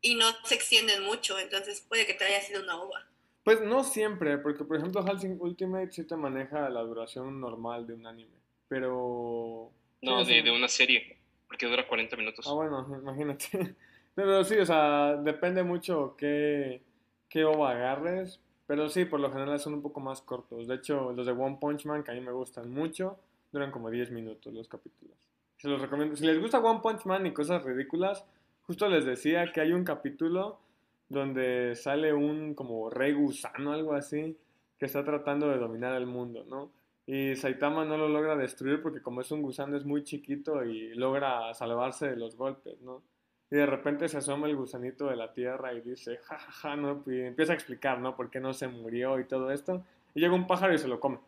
y 0.00 0.14
no 0.14 0.26
se 0.44 0.54
extienden 0.54 1.02
mucho. 1.02 1.38
Entonces 1.38 1.80
puede 1.80 2.06
que 2.06 2.14
te 2.14 2.24
haya 2.24 2.40
sido 2.42 2.62
una 2.62 2.80
ova. 2.80 3.06
Pues 3.44 3.60
no 3.62 3.82
siempre, 3.84 4.38
porque 4.38 4.64
por 4.64 4.76
ejemplo 4.76 5.04
Helsing 5.04 5.38
Ultimate 5.40 5.90
sí 5.90 6.04
te 6.06 6.14
maneja 6.14 6.68
la 6.68 6.82
duración 6.82 7.40
normal 7.40 7.86
de 7.86 7.94
un 7.94 8.06
anime. 8.06 8.36
pero... 8.68 9.72
No, 10.02 10.24
de 10.24 10.50
una 10.50 10.68
serie, 10.68 11.19
porque 11.50 11.66
dura 11.66 11.84
40 11.86 12.16
minutos. 12.16 12.46
Ah, 12.48 12.52
bueno, 12.52 12.86
imagínate. 13.02 13.74
Pero 14.14 14.44
sí, 14.44 14.56
o 14.56 14.64
sea, 14.64 15.16
depende 15.16 15.64
mucho 15.64 16.14
qué, 16.16 16.80
qué 17.28 17.44
OVA 17.44 17.72
agarres. 17.72 18.38
Pero 18.68 18.88
sí, 18.88 19.04
por 19.04 19.18
lo 19.18 19.32
general 19.32 19.58
son 19.58 19.74
un 19.74 19.82
poco 19.82 19.98
más 19.98 20.22
cortos. 20.22 20.68
De 20.68 20.76
hecho, 20.76 21.12
los 21.12 21.26
de 21.26 21.32
One 21.32 21.58
Punch 21.60 21.86
Man, 21.86 22.04
que 22.04 22.12
a 22.12 22.14
mí 22.14 22.20
me 22.20 22.30
gustan 22.30 22.70
mucho, 22.70 23.18
duran 23.50 23.72
como 23.72 23.90
10 23.90 24.12
minutos 24.12 24.54
los 24.54 24.68
capítulos. 24.68 25.16
Se 25.56 25.66
los 25.66 25.80
recomiendo. 25.80 26.14
Si 26.14 26.24
les 26.24 26.40
gusta 26.40 26.60
One 26.60 26.78
Punch 26.80 27.04
Man 27.04 27.26
y 27.26 27.32
cosas 27.32 27.64
ridículas, 27.64 28.24
justo 28.62 28.88
les 28.88 29.04
decía 29.04 29.52
que 29.52 29.60
hay 29.60 29.72
un 29.72 29.82
capítulo 29.82 30.60
donde 31.08 31.74
sale 31.74 32.12
un 32.12 32.54
como 32.54 32.90
rey 32.90 33.12
gusano, 33.12 33.72
algo 33.72 33.94
así, 33.94 34.36
que 34.78 34.86
está 34.86 35.04
tratando 35.04 35.48
de 35.48 35.58
dominar 35.58 35.96
el 35.96 36.06
mundo, 36.06 36.44
¿no? 36.48 36.70
Y 37.12 37.34
Saitama 37.34 37.84
no 37.84 37.96
lo 37.96 38.08
logra 38.08 38.36
destruir 38.36 38.80
porque 38.80 39.02
como 39.02 39.20
es 39.20 39.32
un 39.32 39.42
gusano 39.42 39.76
es 39.76 39.84
muy 39.84 40.04
chiquito 40.04 40.64
y 40.64 40.94
logra 40.94 41.52
salvarse 41.54 42.08
de 42.08 42.14
los 42.14 42.36
golpes, 42.36 42.80
¿no? 42.82 43.02
Y 43.50 43.56
de 43.56 43.66
repente 43.66 44.08
se 44.08 44.18
asoma 44.18 44.46
el 44.46 44.54
gusanito 44.54 45.08
de 45.08 45.16
la 45.16 45.32
tierra 45.32 45.74
y 45.74 45.80
dice, 45.80 46.18
jajaja, 46.18 46.76
¿no? 46.76 47.02
Y 47.08 47.22
empieza 47.22 47.50
a 47.50 47.56
explicar, 47.56 47.98
¿no? 47.98 48.14
Por 48.14 48.30
qué 48.30 48.38
no 48.38 48.54
se 48.54 48.68
murió 48.68 49.18
y 49.18 49.24
todo 49.24 49.50
esto. 49.50 49.84
Y 50.14 50.20
llega 50.20 50.34
un 50.34 50.46
pájaro 50.46 50.72
y 50.72 50.78
se 50.78 50.86
lo 50.86 51.00
come. 51.00 51.18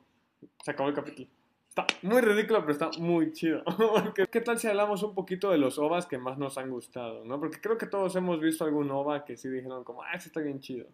Se 0.62 0.70
acabó 0.70 0.88
el 0.88 0.94
capítulo. 0.94 1.26
Está 1.68 1.84
muy 2.02 2.20
ridículo, 2.20 2.60
pero 2.60 2.72
está 2.74 2.90
muy 3.00 3.32
chido. 3.32 3.64
¿Qué 4.30 4.40
tal 4.40 4.60
si 4.60 4.68
hablamos 4.68 5.02
un 5.02 5.16
poquito 5.16 5.50
de 5.50 5.58
los 5.58 5.80
OVAs 5.80 6.06
que 6.06 6.16
más 6.16 6.38
nos 6.38 6.58
han 6.58 6.70
gustado, 6.70 7.24
¿no? 7.24 7.40
Porque 7.40 7.60
creo 7.60 7.76
que 7.76 7.86
todos 7.86 8.14
hemos 8.14 8.40
visto 8.40 8.64
algún 8.64 8.88
OVA 8.88 9.24
que 9.24 9.36
sí 9.36 9.48
dijeron 9.48 9.82
como, 9.82 10.04
ah, 10.04 10.12
ese 10.14 10.28
está 10.28 10.38
bien 10.38 10.60
chido. 10.60 10.86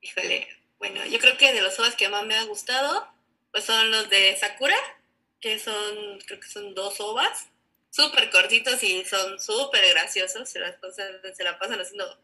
Híjole, 0.00 0.48
bueno, 0.78 1.04
yo 1.06 1.18
creo 1.18 1.36
que 1.36 1.52
de 1.52 1.60
los 1.60 1.78
ovas 1.78 1.94
que 1.96 2.08
más 2.08 2.24
me 2.24 2.34
han 2.36 2.46
gustado, 2.48 3.08
pues 3.52 3.64
son 3.64 3.90
los 3.90 4.08
de 4.10 4.36
Sakura, 4.36 4.76
que 5.40 5.58
son, 5.58 6.18
creo 6.26 6.40
que 6.40 6.48
son 6.48 6.74
dos 6.74 7.00
ovas, 7.00 7.46
súper 7.90 8.30
cortitos 8.30 8.82
y 8.82 9.04
son 9.04 9.40
súper 9.40 9.88
graciosos, 9.90 10.48
se, 10.48 10.58
las 10.60 10.76
pasan- 10.76 11.20
se 11.34 11.44
la 11.44 11.58
pasan 11.58 11.80
haciendo 11.80 12.20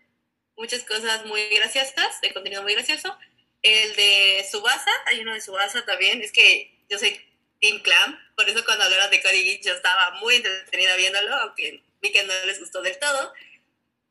muchas 0.57 0.83
cosas 0.85 1.25
muy 1.27 1.43
graciosas, 1.49 2.21
de 2.21 2.33
contenido 2.33 2.63
muy 2.63 2.75
gracioso. 2.75 3.17
El 3.63 3.97
de 3.97 4.47
Subasa, 4.51 4.91
hay 5.07 5.21
uno 5.21 5.33
de 5.35 5.41
Subasa 5.41 5.85
también, 5.85 6.23
es 6.23 6.33
que 6.33 6.71
yo 6.89 6.99
soy 6.99 7.19
Team 7.61 7.81
Clam, 7.81 8.19
por 8.37 8.49
eso 8.49 8.65
cuando 8.65 8.85
hablaron 8.85 9.11
de 9.11 9.23
Cody 9.23 9.61
yo 9.65 9.73
estaba 9.75 10.13
muy 10.21 10.37
entretenida 10.37 10.97
viéndolo, 10.97 11.35
aunque 11.37 11.83
vi 12.03 12.13
que 12.13 12.23
no 12.25 12.35
les 12.45 12.61
gustó 12.61 12.83
del 12.83 12.99
todo. 12.99 13.33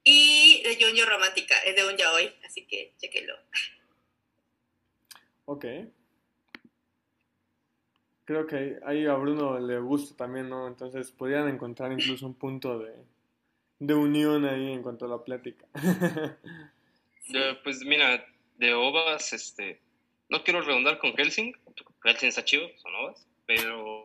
Y 0.05 0.61
de 0.63 0.75
Junjo 0.83 1.05
Romántica, 1.05 1.57
es 1.59 1.75
de 1.77 1.85
un 1.85 1.95
yaoi, 1.95 2.35
así 2.45 2.65
que 2.65 2.93
chequenlo. 2.97 3.37
Ok. 5.45 5.65
Creo 8.25 8.47
que 8.47 8.79
ahí 8.85 9.05
a 9.05 9.15
Bruno 9.15 9.59
le 9.59 9.79
gusta 9.79 10.15
también, 10.15 10.49
¿no? 10.49 10.67
Entonces 10.67 11.11
podrían 11.11 11.49
encontrar 11.49 11.91
incluso 11.91 12.25
un 12.25 12.35
punto 12.35 12.79
de, 12.79 12.93
de 13.79 13.93
unión 13.93 14.45
ahí 14.45 14.71
en 14.71 14.81
cuanto 14.81 15.05
a 15.05 15.09
la 15.09 15.23
plática. 15.23 15.65
Pues 17.63 17.79
mira, 17.85 18.25
de 18.57 18.73
ovas, 18.73 19.31
este, 19.31 19.79
no 20.29 20.43
quiero 20.43 20.61
redundar 20.61 20.99
con 20.99 21.15
Helsing, 21.15 21.53
Helsing 22.03 22.29
está 22.29 22.43
chido, 22.43 22.67
son 22.77 22.93
ovas, 22.95 23.25
pero 23.45 24.03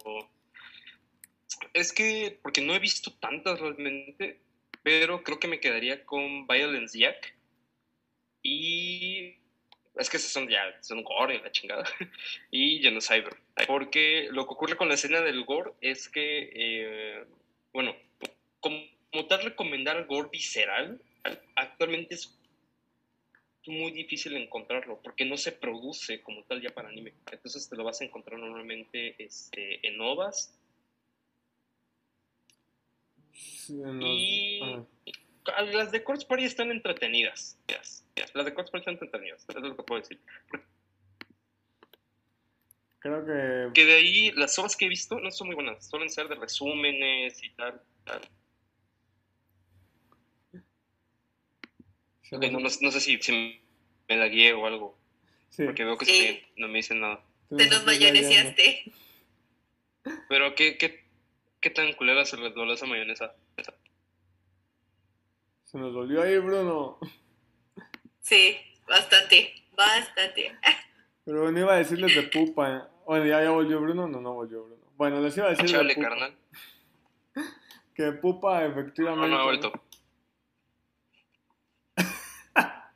es 1.74 1.92
que, 1.92 2.38
porque 2.42 2.61
no 2.61 2.74
he 2.74 2.79
visto 2.79 3.12
tantas 3.14 3.61
realmente, 3.61 4.40
pero 4.83 5.22
creo 5.22 5.38
que 5.38 5.48
me 5.48 5.61
quedaría 5.61 6.05
con 6.05 6.46
Violence 6.46 6.98
Jack 6.98 7.35
y 8.42 9.38
es 9.98 10.08
que 10.11 10.16
esos 10.16 10.30
son 10.30 10.48
ya, 10.48 10.62
son 10.82 11.02
gore, 11.02 11.40
la 11.42 11.50
chingada, 11.50 11.84
y 12.50 12.80
Genocyber, 12.80 13.37
porque 13.66 14.28
lo 14.30 14.46
que 14.46 14.52
ocurre 14.54 14.76
con 14.76 14.88
la 14.88 14.94
escena 14.94 15.20
del 15.20 15.44
gore 15.44 15.72
es 15.80 16.08
que, 16.08 16.50
eh, 16.54 17.24
bueno, 17.72 17.94
como, 18.61 18.80
como 19.12 19.26
tal 19.26 19.42
recomendar 19.42 20.06
gore 20.06 20.28
visceral, 20.30 21.00
actualmente 21.56 22.14
es 22.14 22.34
muy 23.66 23.90
difícil 23.90 24.34
encontrarlo 24.37 24.98
porque 25.02 25.24
no 25.26 25.37
se 25.37 25.52
produce 25.52 26.22
como 26.22 26.42
tal 26.44 26.62
ya 26.62 26.70
para 26.70 26.88
anime. 26.88 27.12
Entonces 27.30 27.68
te 27.68 27.76
lo 27.76 27.84
vas 27.84 28.00
a 28.00 28.04
encontrar 28.04 28.38
normalmente 28.40 29.14
este, 29.22 29.87
en 29.87 30.00
ovas 30.00 30.54
Sí, 33.34 33.74
en 33.74 34.00
los- 34.00 34.11
y 34.11 34.61
ah, 34.62 34.84
Ah, 35.56 35.62
las 35.62 35.90
de 35.92 36.02
Corpse 36.04 36.26
Party 36.26 36.44
están 36.44 36.70
entretenidas. 36.70 37.58
Las 38.35 38.44
de 38.44 38.52
Party 38.52 38.76
están 38.78 38.94
entretenidas, 38.94 39.44
es 39.48 39.54
lo 39.57 39.76
que 39.76 39.83
puedo 39.83 40.00
decir. 40.00 40.20
creo 43.00 43.24
que 43.24 43.72
Que 43.74 43.85
de 43.85 43.94
ahí 43.94 44.31
las 44.33 44.59
ovas 44.59 44.76
que 44.76 44.87
he 44.87 44.88
visto 44.88 45.18
no 45.20 45.31
son 45.31 45.46
muy 45.48 45.54
buenas, 45.54 45.88
suelen 45.88 46.11
ser 46.11 46.28
de 46.28 46.35
resúmenes 46.35 47.42
y 47.42 47.50
tal. 47.50 47.81
no, 52.33 52.38
no- 52.50 52.59
no 52.61 52.90
sé 52.90 53.00
si, 53.00 53.20
si 53.22 53.61
me 54.09 54.16
la 54.16 54.28
guié 54.28 54.52
o 54.52 54.66
algo, 54.66 54.98
sí, 55.48 55.64
porque 55.64 55.85
veo 55.85 55.96
que 55.96 56.04
Sí. 56.04 56.42
no 56.57 56.68
me 56.68 56.78
dicen 56.78 57.00
nada. 57.00 57.24
Te 57.57 57.66
nos 57.68 57.85
mayonesiaste. 57.87 58.92
Pero 60.28 60.54
¿qué, 60.54 60.76
qué, 60.76 61.04
qué 61.61 61.70
tan 61.70 61.92
culera 61.94 62.24
se 62.26 62.37
les 62.37 62.54
dobló 62.54 62.74
esa 62.74 62.87
mayonesa? 62.87 63.35
Se 65.64 65.78
nos 65.78 65.94
volvió 65.94 66.22
ahí 66.22 66.37
Bruno. 66.38 66.98
Sí, 68.28 68.58
bastante, 68.86 69.54
bastante. 69.74 70.54
Pero 71.24 71.42
bueno, 71.44 71.60
iba 71.60 71.72
a 71.72 71.78
decirles 71.78 72.14
de 72.14 72.24
pupa. 72.24 72.90
Bueno, 73.06 73.24
¿ya, 73.24 73.42
ya 73.42 73.50
volvió 73.50 73.80
Bruno? 73.80 74.06
No, 74.06 74.20
no 74.20 74.34
volvió 74.34 74.64
Bruno. 74.64 74.82
Bueno, 74.98 75.20
les 75.20 75.34
iba 75.38 75.46
a 75.46 75.50
decir 75.50 75.64
de 75.64 75.72
Chale, 75.72 75.94
pupa. 75.94 76.08
carnal. 76.08 76.34
Que 77.94 78.12
pupa 78.12 78.60
No, 78.60 78.66
efectivamente... 78.66 79.28
no 79.28 79.38
ha 79.40 79.44
vuelto. 79.44 79.72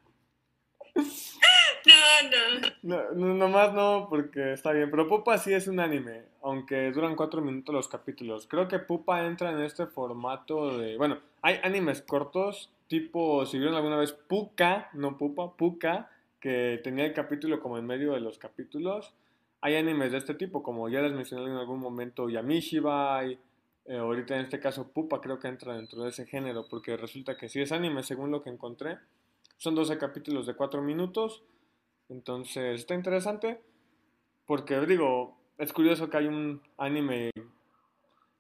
No, 1.84 1.94
no. 2.30 2.68
No, 2.82 3.10
no, 3.12 3.34
nomás 3.34 3.72
no, 3.72 4.06
porque 4.08 4.52
está 4.52 4.70
bien. 4.70 4.88
Pero 4.90 5.08
Pupa 5.08 5.36
sí 5.38 5.52
es 5.52 5.66
un 5.66 5.80
anime, 5.80 6.22
aunque 6.42 6.92
duran 6.92 7.16
cuatro 7.16 7.40
minutos 7.42 7.74
los 7.74 7.88
capítulos. 7.88 8.46
Creo 8.46 8.68
que 8.68 8.78
Pupa 8.78 9.24
entra 9.26 9.50
en 9.50 9.60
este 9.60 9.86
formato 9.86 10.78
de... 10.78 10.96
Bueno, 10.96 11.18
hay 11.42 11.58
animes 11.64 12.00
cortos, 12.02 12.70
tipo, 12.92 13.46
si 13.46 13.58
vieron 13.58 13.74
alguna 13.74 13.96
vez 13.96 14.12
Puka, 14.12 14.90
no 14.92 15.16
Pupa, 15.16 15.56
Puka, 15.56 16.10
que 16.38 16.78
tenía 16.84 17.06
el 17.06 17.14
capítulo 17.14 17.58
como 17.58 17.78
en 17.78 17.86
medio 17.86 18.12
de 18.12 18.20
los 18.20 18.36
capítulos. 18.36 19.14
Hay 19.62 19.76
animes 19.76 20.12
de 20.12 20.18
este 20.18 20.34
tipo, 20.34 20.62
como 20.62 20.90
ya 20.90 21.00
les 21.00 21.14
mencioné 21.14 21.46
en 21.46 21.56
algún 21.56 21.80
momento, 21.80 22.28
Yamishibai, 22.28 23.38
eh, 23.86 23.96
ahorita 23.96 24.34
en 24.34 24.42
este 24.42 24.60
caso 24.60 24.92
Pupa 24.92 25.22
creo 25.22 25.38
que 25.38 25.48
entra 25.48 25.74
dentro 25.74 26.02
de 26.02 26.10
ese 26.10 26.26
género, 26.26 26.66
porque 26.68 26.98
resulta 26.98 27.34
que 27.34 27.48
sí 27.48 27.62
es 27.62 27.72
anime, 27.72 28.02
según 28.02 28.30
lo 28.30 28.42
que 28.42 28.50
encontré. 28.50 28.98
Son 29.56 29.74
12 29.74 29.96
capítulos 29.96 30.46
de 30.46 30.52
4 30.52 30.82
minutos. 30.82 31.42
Entonces, 32.10 32.80
está 32.80 32.94
interesante. 32.94 33.62
Porque, 34.44 34.78
digo, 34.80 35.38
es 35.56 35.72
curioso 35.72 36.10
que 36.10 36.18
hay 36.18 36.26
un 36.26 36.60
anime 36.76 37.30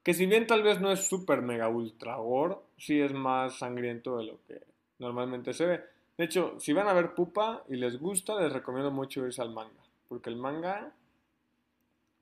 que 0.02 0.14
si 0.14 0.26
bien 0.26 0.46
tal 0.46 0.62
vez 0.62 0.80
no 0.80 0.90
es 0.90 1.06
súper 1.08 1.42
mega 1.42 1.68
ultra 1.68 2.16
gore, 2.16 2.56
sí 2.76 3.00
es 3.00 3.12
más 3.12 3.58
sangriento 3.58 4.18
de 4.18 4.24
lo 4.24 4.38
que 4.46 4.60
normalmente 4.98 5.52
se 5.52 5.66
ve. 5.66 5.84
De 6.16 6.24
hecho, 6.24 6.58
si 6.58 6.72
van 6.72 6.88
a 6.88 6.92
ver 6.92 7.14
Pupa 7.14 7.64
y 7.68 7.76
les 7.76 7.98
gusta, 7.98 8.40
les 8.40 8.52
recomiendo 8.52 8.90
mucho 8.90 9.26
irse 9.26 9.42
al 9.42 9.52
manga. 9.52 9.82
Porque 10.08 10.30
el 10.30 10.36
manga 10.36 10.92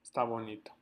está 0.03 0.23
bonito. 0.25 0.73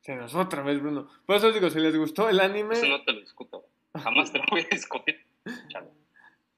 Se 0.00 0.16
nos 0.16 0.34
otra 0.34 0.62
vez, 0.62 0.80
Bruno. 0.80 1.08
Por 1.24 1.36
eso 1.36 1.52
digo, 1.52 1.70
si 1.70 1.80
les 1.80 1.96
gustó 1.96 2.28
el 2.28 2.40
anime... 2.40 2.74
Eso 2.74 2.86
no 2.88 3.02
te 3.04 3.12
lo 3.12 3.20
discuto. 3.20 3.64
Jamás 3.94 4.32
te 4.32 4.38
lo 4.38 4.44
voy 4.50 4.60
a 4.60 4.68
discutir. 4.70 5.24
Chale. 5.68 5.88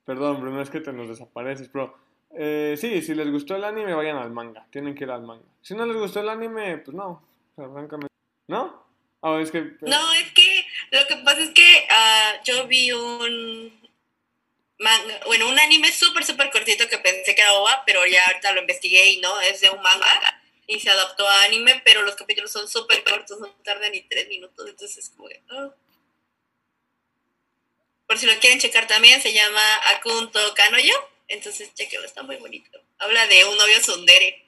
Perdón, 0.05 0.41
Bruno, 0.41 0.63
es 0.63 0.71
que 0.71 0.81
te 0.81 0.93
nos 0.93 1.09
desapareces, 1.09 1.69
pero 1.69 1.97
eh, 2.31 2.77
sí, 2.79 3.03
si 3.03 3.15
les 3.15 3.31
gustó 3.31 3.57
el 3.57 3.65
anime, 3.65 3.95
vayan 3.95 4.17
al 4.17 4.33
manga. 4.33 4.67
Tienen 4.71 4.95
que 4.95 5.05
ir 5.05 5.11
al 5.11 5.23
manga. 5.23 5.45
Si 5.61 5.75
no 5.75 5.85
les 5.85 5.97
gustó 5.97 6.21
el 6.21 6.29
anime, 6.29 6.79
pues 6.79 6.97
no. 6.97 7.23
¿No? 8.49 8.87
Ah, 9.23 9.39
es 9.41 9.51
que. 9.51 9.63
No, 9.81 10.13
es 10.13 10.33
que 10.33 10.67
lo 10.91 11.07
que 11.07 11.17
pasa 11.17 11.41
es 11.41 11.51
que 11.51 11.87
ah, 11.91 12.41
yo 12.45 12.67
vi 12.67 12.93
un 12.93 13.87
manga, 14.79 15.21
bueno, 15.27 15.49
un 15.49 15.59
anime 15.59 15.91
súper, 15.93 16.25
súper 16.25 16.51
cortito 16.51 16.89
que 16.89 16.99
pensé 16.99 17.35
que 17.35 17.43
era 17.43 17.55
OVA, 17.55 17.83
pero 17.87 18.05
ya 18.07 18.25
ahorita 18.27 18.53
lo 18.53 18.61
investigué 18.61 19.11
y 19.11 19.21
no, 19.21 19.41
es 19.41 19.61
de 19.61 19.71
un 19.71 19.81
manga 19.81 20.43
y 20.67 20.81
se 20.81 20.91
adaptó 20.91 21.27
a 21.27 21.45
anime, 21.45 21.81
pero 21.85 22.03
los 22.03 22.17
capítulos 22.17 22.51
son 22.51 22.69
súper 22.69 23.05
cortos, 23.05 23.41
no 23.41 23.49
tardan 23.65 23.93
ni 23.93 24.03
tres 24.03 24.29
minutos, 24.29 24.69
entonces 24.69 24.99
es 24.99 25.11
como 25.11 25.29
que, 25.29 25.43
ah. 25.51 25.71
Por 28.07 28.19
si 28.19 28.27
lo 28.27 28.39
quieren 28.39 28.61
checar 28.61 28.87
también, 28.87 29.21
se 29.21 29.33
llama 29.33 29.63
Akunto 29.95 30.39
Kanoyo, 30.55 30.95
entonces 31.29 31.75
chequenlo, 31.75 32.07
está 32.07 32.23
muy 32.23 32.37
bonito. 32.37 32.81
Habla 32.99 33.27
de 33.27 33.45
un 33.45 33.57
novio 33.57 33.81
tsundere. 33.81 34.46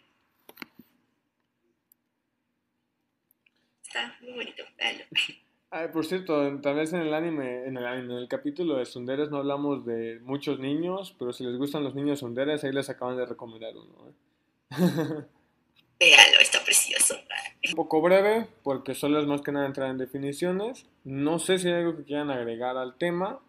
Está 3.88 4.14
muy 4.20 4.32
bonito, 4.32 4.62
véanlo. 4.76 5.04
Ay, 5.70 5.88
por 5.92 6.04
cierto, 6.04 6.60
tal 6.60 6.76
vez 6.76 6.92
en 6.92 7.00
el 7.00 7.12
anime, 7.12 7.66
en 7.66 7.76
el, 7.76 7.86
anime, 7.86 8.14
en 8.14 8.18
el 8.20 8.28
capítulo 8.28 8.76
de 8.76 8.86
Sunderes 8.86 9.30
no 9.30 9.38
hablamos 9.38 9.84
de 9.84 10.18
muchos 10.22 10.58
niños, 10.58 11.14
pero 11.18 11.32
si 11.32 11.44
les 11.44 11.56
gustan 11.56 11.84
los 11.84 11.94
niños 11.94 12.20
Sunderes, 12.20 12.64
ahí 12.64 12.72
les 12.72 12.88
acaban 12.88 13.16
de 13.16 13.26
recomendar 13.26 13.74
uno. 13.76 14.08
¿eh? 14.08 14.14
Véalo, 16.00 16.40
está 16.40 16.62
precioso. 16.64 17.16
Un 17.68 17.74
poco 17.74 18.00
breve, 18.00 18.46
porque 18.62 18.94
solo 18.94 19.20
es 19.20 19.26
más 19.26 19.42
que 19.42 19.52
nada 19.52 19.66
entrar 19.66 19.90
en 19.90 19.98
definiciones. 19.98 20.86
No 21.04 21.38
sé 21.38 21.58
si 21.58 21.68
hay 21.68 21.74
algo 21.74 21.96
que 21.96 22.04
quieran 22.04 22.30
agregar 22.30 22.76
al 22.76 22.96
tema. 22.96 23.40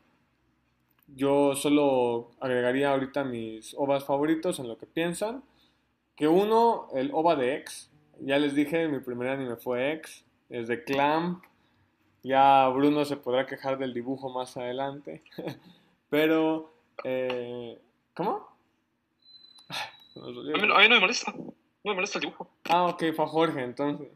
Yo 1.07 1.55
solo 1.55 2.31
agregaría 2.39 2.91
ahorita 2.91 3.23
mis 3.23 3.73
ovas 3.77 4.05
favoritos 4.05 4.59
en 4.59 4.67
lo 4.67 4.77
que 4.77 4.87
piensan. 4.87 5.43
Que 6.15 6.27
uno, 6.27 6.87
el 6.95 7.11
ova 7.13 7.35
de 7.35 7.55
X. 7.57 7.91
Ya 8.21 8.37
les 8.37 8.55
dije, 8.55 8.87
mi 8.87 8.99
primer 8.99 9.29
anime 9.29 9.55
fue 9.55 9.93
X. 9.93 10.25
Es 10.49 10.67
de 10.67 10.83
Clamp. 10.83 11.43
Ya 12.23 12.67
Bruno 12.69 13.05
se 13.05 13.17
podrá 13.17 13.45
quejar 13.45 13.77
del 13.77 13.93
dibujo 13.93 14.29
más 14.29 14.57
adelante. 14.57 15.23
Pero, 16.09 16.73
eh, 17.03 17.79
¿cómo? 18.13 18.47
A 20.15 20.19
mí, 20.19 20.67
no 20.67 20.95
me 20.95 20.99
molesta. 20.99 21.31
No 21.31 21.53
me 21.83 21.93
molesta 21.93 22.17
el 22.17 22.25
dibujo. 22.25 22.49
Ah, 22.69 22.87
ok, 22.87 23.03
fue 23.15 23.27
Jorge, 23.27 23.63
entonces. 23.63 24.09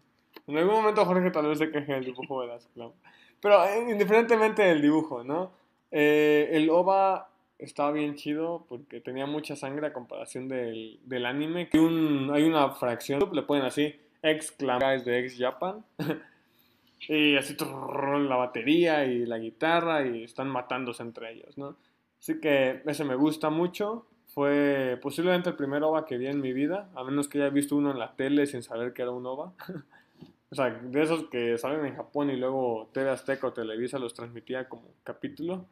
En 0.48 0.58
algún 0.58 0.76
momento 0.76 1.06
Jorge 1.06 1.32
tal 1.32 1.48
vez 1.48 1.60
se 1.60 1.72
queje 1.72 1.94
del 1.94 2.06
dibujo 2.06 2.42
de 2.42 2.48
las 2.48 2.66
Clamp. 2.74 2.96
Pero 3.40 3.64
eh, 3.66 3.92
indiferentemente 3.92 4.64
del 4.64 4.82
dibujo, 4.82 5.24
¿no? 5.24 5.52
Eh, 5.92 6.50
el 6.52 6.70
OVA 6.70 7.30
estaba 7.60 7.92
bien 7.92 8.16
chido 8.16 8.66
porque 8.68 9.00
tenía 9.00 9.26
mucha 9.26 9.56
sangre 9.56 9.88
a 9.88 9.94
comparación 9.94 10.48
del, 10.48 11.00
del 11.04 11.26
anime. 11.26 11.70
Hay, 11.72 11.80
un, 11.80 12.32
hay 12.34 12.44
una 12.44 12.72
fracción, 12.72 13.30
le 13.32 13.44
ponen 13.44 13.66
así, 13.66 13.96
ex 14.24 14.56
guys 14.58 15.06
de 15.06 15.20
ex 15.20 15.38
Japan. 15.38 15.86
y 17.08 17.36
así 17.36 17.56
la 17.60 18.36
batería 18.36 19.06
y 19.06 19.26
la 19.26 19.38
guitarra 19.38 20.08
y 20.08 20.24
están 20.24 20.48
matándose 20.50 21.04
entre 21.04 21.34
ellos, 21.34 21.58
¿no? 21.58 21.78
Así 22.20 22.40
que 22.40 22.82
ese 22.86 23.04
me 23.04 23.16
gusta 23.16 23.50
mucho. 23.50 24.08
Fue 24.34 24.98
posiblemente 25.00 25.50
el 25.50 25.56
primer 25.56 25.84
OVA 25.84 26.06
que 26.06 26.18
vi 26.18 26.26
en 26.26 26.42
mi 26.42 26.54
vida, 26.54 26.90
a 26.96 27.04
menos 27.04 27.28
que 27.28 27.38
haya 27.38 27.50
visto 27.50 27.76
uno 27.76 27.92
en 27.92 28.00
la 28.00 28.16
tele 28.16 28.48
sin 28.48 28.64
saber 28.64 28.94
que 28.94 29.04
era 29.04 29.12
un 29.12 29.26
OVA. 29.28 29.54
o 30.50 30.56
sea, 30.56 30.72
de 30.72 31.02
esos 31.04 31.26
que 31.26 31.56
salen 31.60 31.86
en 31.86 31.96
Japón 31.96 32.32
y 32.32 32.38
luego 32.38 32.90
TV 32.94 33.12
Azteca 33.12 33.48
o 33.48 33.54
Televisa 33.54 34.00
los 34.00 34.16
transmitía 34.16 34.68
como 34.68 34.90
capítulo 35.04 35.68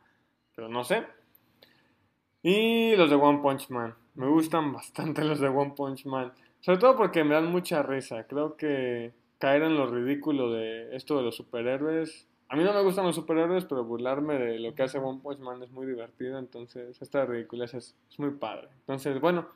pero 0.55 0.69
no 0.69 0.83
sé. 0.83 1.05
Y 2.43 2.95
los 2.95 3.09
de 3.09 3.15
One 3.15 3.39
Punch 3.39 3.69
Man. 3.69 3.95
Me 4.15 4.27
gustan 4.27 4.71
bastante 4.73 5.23
los 5.23 5.39
de 5.39 5.47
One 5.47 5.73
Punch 5.75 6.05
Man. 6.05 6.31
Sobre 6.61 6.79
todo 6.79 6.95
porque 6.95 7.23
me 7.23 7.35
dan 7.35 7.47
mucha 7.47 7.83
risa. 7.83 8.25
Creo 8.27 8.55
que 8.55 9.13
caer 9.39 9.63
en 9.63 9.75
lo 9.75 9.87
ridículo 9.87 10.51
de 10.51 10.95
esto 10.95 11.17
de 11.17 11.23
los 11.23 11.35
superhéroes. 11.35 12.27
A 12.49 12.55
mí 12.55 12.63
no 12.63 12.73
me 12.73 12.83
gustan 12.83 13.05
los 13.05 13.15
superhéroes, 13.15 13.65
pero 13.65 13.83
burlarme 13.83 14.37
de 14.37 14.59
lo 14.59 14.75
que 14.75 14.83
hace 14.83 14.99
One 14.99 15.21
Punch 15.21 15.39
Man 15.39 15.63
es 15.63 15.71
muy 15.71 15.87
divertido. 15.87 16.37
Entonces, 16.37 17.01
esta 17.01 17.25
ridiculez 17.25 17.73
es, 17.73 17.95
es 18.09 18.19
muy 18.19 18.31
padre. 18.31 18.67
Entonces, 18.81 19.19
bueno, 19.19 19.49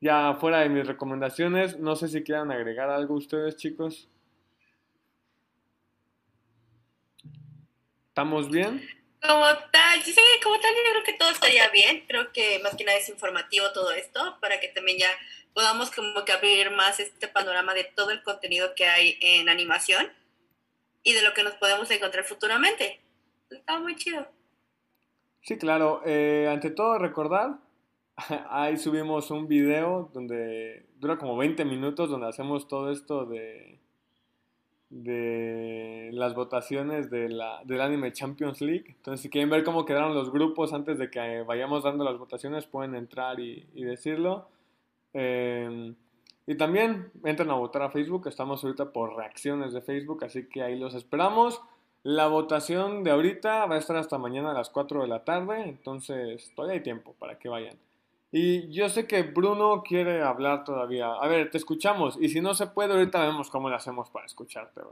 ya 0.00 0.36
fuera 0.40 0.60
de 0.60 0.68
mis 0.68 0.86
recomendaciones, 0.86 1.78
no 1.78 1.94
sé 1.94 2.08
si 2.08 2.22
quieran 2.22 2.50
agregar 2.50 2.90
algo 2.90 3.14
ustedes, 3.14 3.56
chicos. 3.56 4.08
¿Estamos 8.08 8.50
bien? 8.50 8.84
Como 9.20 9.44
tal, 9.72 10.02
sí, 10.02 10.14
como 10.42 10.58
tal, 10.58 10.72
yo 10.74 10.92
creo 10.92 11.04
que 11.04 11.12
todo 11.12 11.30
estaría 11.30 11.68
bien. 11.70 12.04
Creo 12.08 12.32
que 12.32 12.60
más 12.64 12.74
que 12.76 12.84
nada 12.84 12.98
es 12.98 13.08
informativo 13.08 13.72
todo 13.72 13.92
esto 13.92 14.38
para 14.40 14.58
que 14.58 14.68
también 14.68 14.98
ya 14.98 15.10
podamos 15.58 15.90
como 15.90 16.24
que 16.24 16.30
abrir 16.30 16.70
más 16.70 17.00
este 17.00 17.26
panorama 17.26 17.74
de 17.74 17.82
todo 17.82 18.12
el 18.12 18.22
contenido 18.22 18.76
que 18.76 18.86
hay 18.86 19.18
en 19.20 19.48
animación 19.48 20.06
y 21.02 21.14
de 21.14 21.22
lo 21.22 21.34
que 21.34 21.42
nos 21.42 21.54
podemos 21.54 21.90
encontrar 21.90 22.24
futuramente. 22.24 23.00
Está 23.50 23.80
muy 23.80 23.96
chido. 23.96 24.24
Sí, 25.42 25.58
claro. 25.58 26.00
Eh, 26.06 26.48
ante 26.48 26.70
todo, 26.70 26.96
recordar, 27.00 27.58
ahí 28.50 28.76
subimos 28.76 29.32
un 29.32 29.48
video 29.48 30.08
donde 30.14 30.86
dura 31.00 31.18
como 31.18 31.36
20 31.36 31.64
minutos, 31.64 32.08
donde 32.08 32.28
hacemos 32.28 32.68
todo 32.68 32.92
esto 32.92 33.26
de 33.26 33.80
de 34.90 36.10
las 36.12 36.34
votaciones 36.34 37.10
de 37.10 37.28
la, 37.28 37.62
del 37.64 37.80
anime 37.80 38.12
Champions 38.12 38.60
League. 38.60 38.84
Entonces, 38.88 39.22
si 39.22 39.28
quieren 39.28 39.50
ver 39.50 39.64
cómo 39.64 39.84
quedaron 39.84 40.14
los 40.14 40.32
grupos 40.32 40.72
antes 40.72 40.98
de 40.98 41.10
que 41.10 41.42
vayamos 41.42 41.84
dando 41.84 42.04
las 42.04 42.18
votaciones, 42.18 42.66
pueden 42.66 42.94
entrar 42.94 43.38
y, 43.40 43.66
decirlo. 43.74 44.48
Em, 45.12 45.94
y 46.46 46.56
también 46.56 47.10
entren 47.24 47.50
a 47.50 47.54
votar 47.54 47.82
a 47.82 47.90
Facebook. 47.90 48.28
Estamos 48.28 48.64
ahorita 48.64 48.92
por 48.92 49.16
reacciones 49.16 49.72
de 49.72 49.82
Facebook, 49.82 50.24
así 50.24 50.48
que 50.48 50.62
ahí 50.62 50.78
los 50.78 50.94
esperamos. 50.94 51.60
La 52.02 52.28
votación 52.28 53.04
de 53.04 53.10
ahorita 53.10 53.66
va 53.66 53.74
a 53.74 53.78
estar 53.78 53.96
hasta 53.96 54.18
mañana 54.18 54.52
a 54.52 54.54
las 54.54 54.70
4 54.70 55.02
de 55.02 55.08
la 55.08 55.24
tarde, 55.24 55.62
entonces 55.68 56.52
todavía 56.54 56.76
hay 56.76 56.82
tiempo 56.82 57.14
para 57.18 57.38
que 57.38 57.48
vayan. 57.48 57.76
Y 58.30 58.70
yo 58.70 58.88
sé 58.88 59.06
que 59.06 59.22
Bruno 59.22 59.82
quiere 59.82 60.22
hablar 60.22 60.64
todavía. 60.64 61.12
A 61.12 61.26
ver, 61.28 61.50
te 61.50 61.58
escuchamos. 61.58 62.18
Y 62.20 62.28
si 62.28 62.40
no 62.40 62.54
se 62.54 62.66
puede, 62.66 62.92
ahorita 62.92 63.20
vemos 63.20 63.50
cómo 63.50 63.70
lo 63.70 63.76
hacemos 63.76 64.10
para 64.10 64.26
escucharte. 64.26 64.82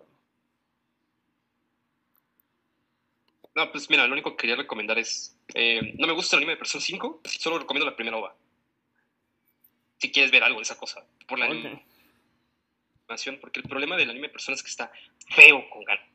No, 3.55 3.73
pues 3.73 3.89
mira, 3.89 4.07
lo 4.07 4.13
único 4.13 4.31
que 4.31 4.37
quería 4.37 4.57
recomendar 4.57 4.99
es. 4.99 5.39
Eh, 5.55 5.95
no 5.99 6.07
me 6.07 6.13
gusta 6.15 6.37
el 6.37 6.41
anime 6.41 6.53
de 6.53 6.59
Persona 6.59 6.83
5, 6.83 7.21
solo 7.25 7.59
recomiendo 7.59 7.89
la 7.89 7.97
primera 7.97 8.17
ova. 8.17 8.35
Si 9.99 10.13
quieres 10.13 10.31
ver 10.31 10.45
algo 10.45 10.59
de 10.59 10.65
esa 10.65 10.77
cosa. 10.77 11.05
Por 11.27 11.39
la 11.39 11.47
animación, 11.47 13.39
porque 13.41 13.61
el 13.61 13.69
problema 13.69 13.97
del 13.97 14.11
anime 14.11 14.29
de 14.29 14.33
Persona 14.33 14.55
es 14.55 14.63
que 14.63 14.69
está 14.69 14.93
feo 15.31 15.69
con 15.71 15.85
ganas. 15.85 16.07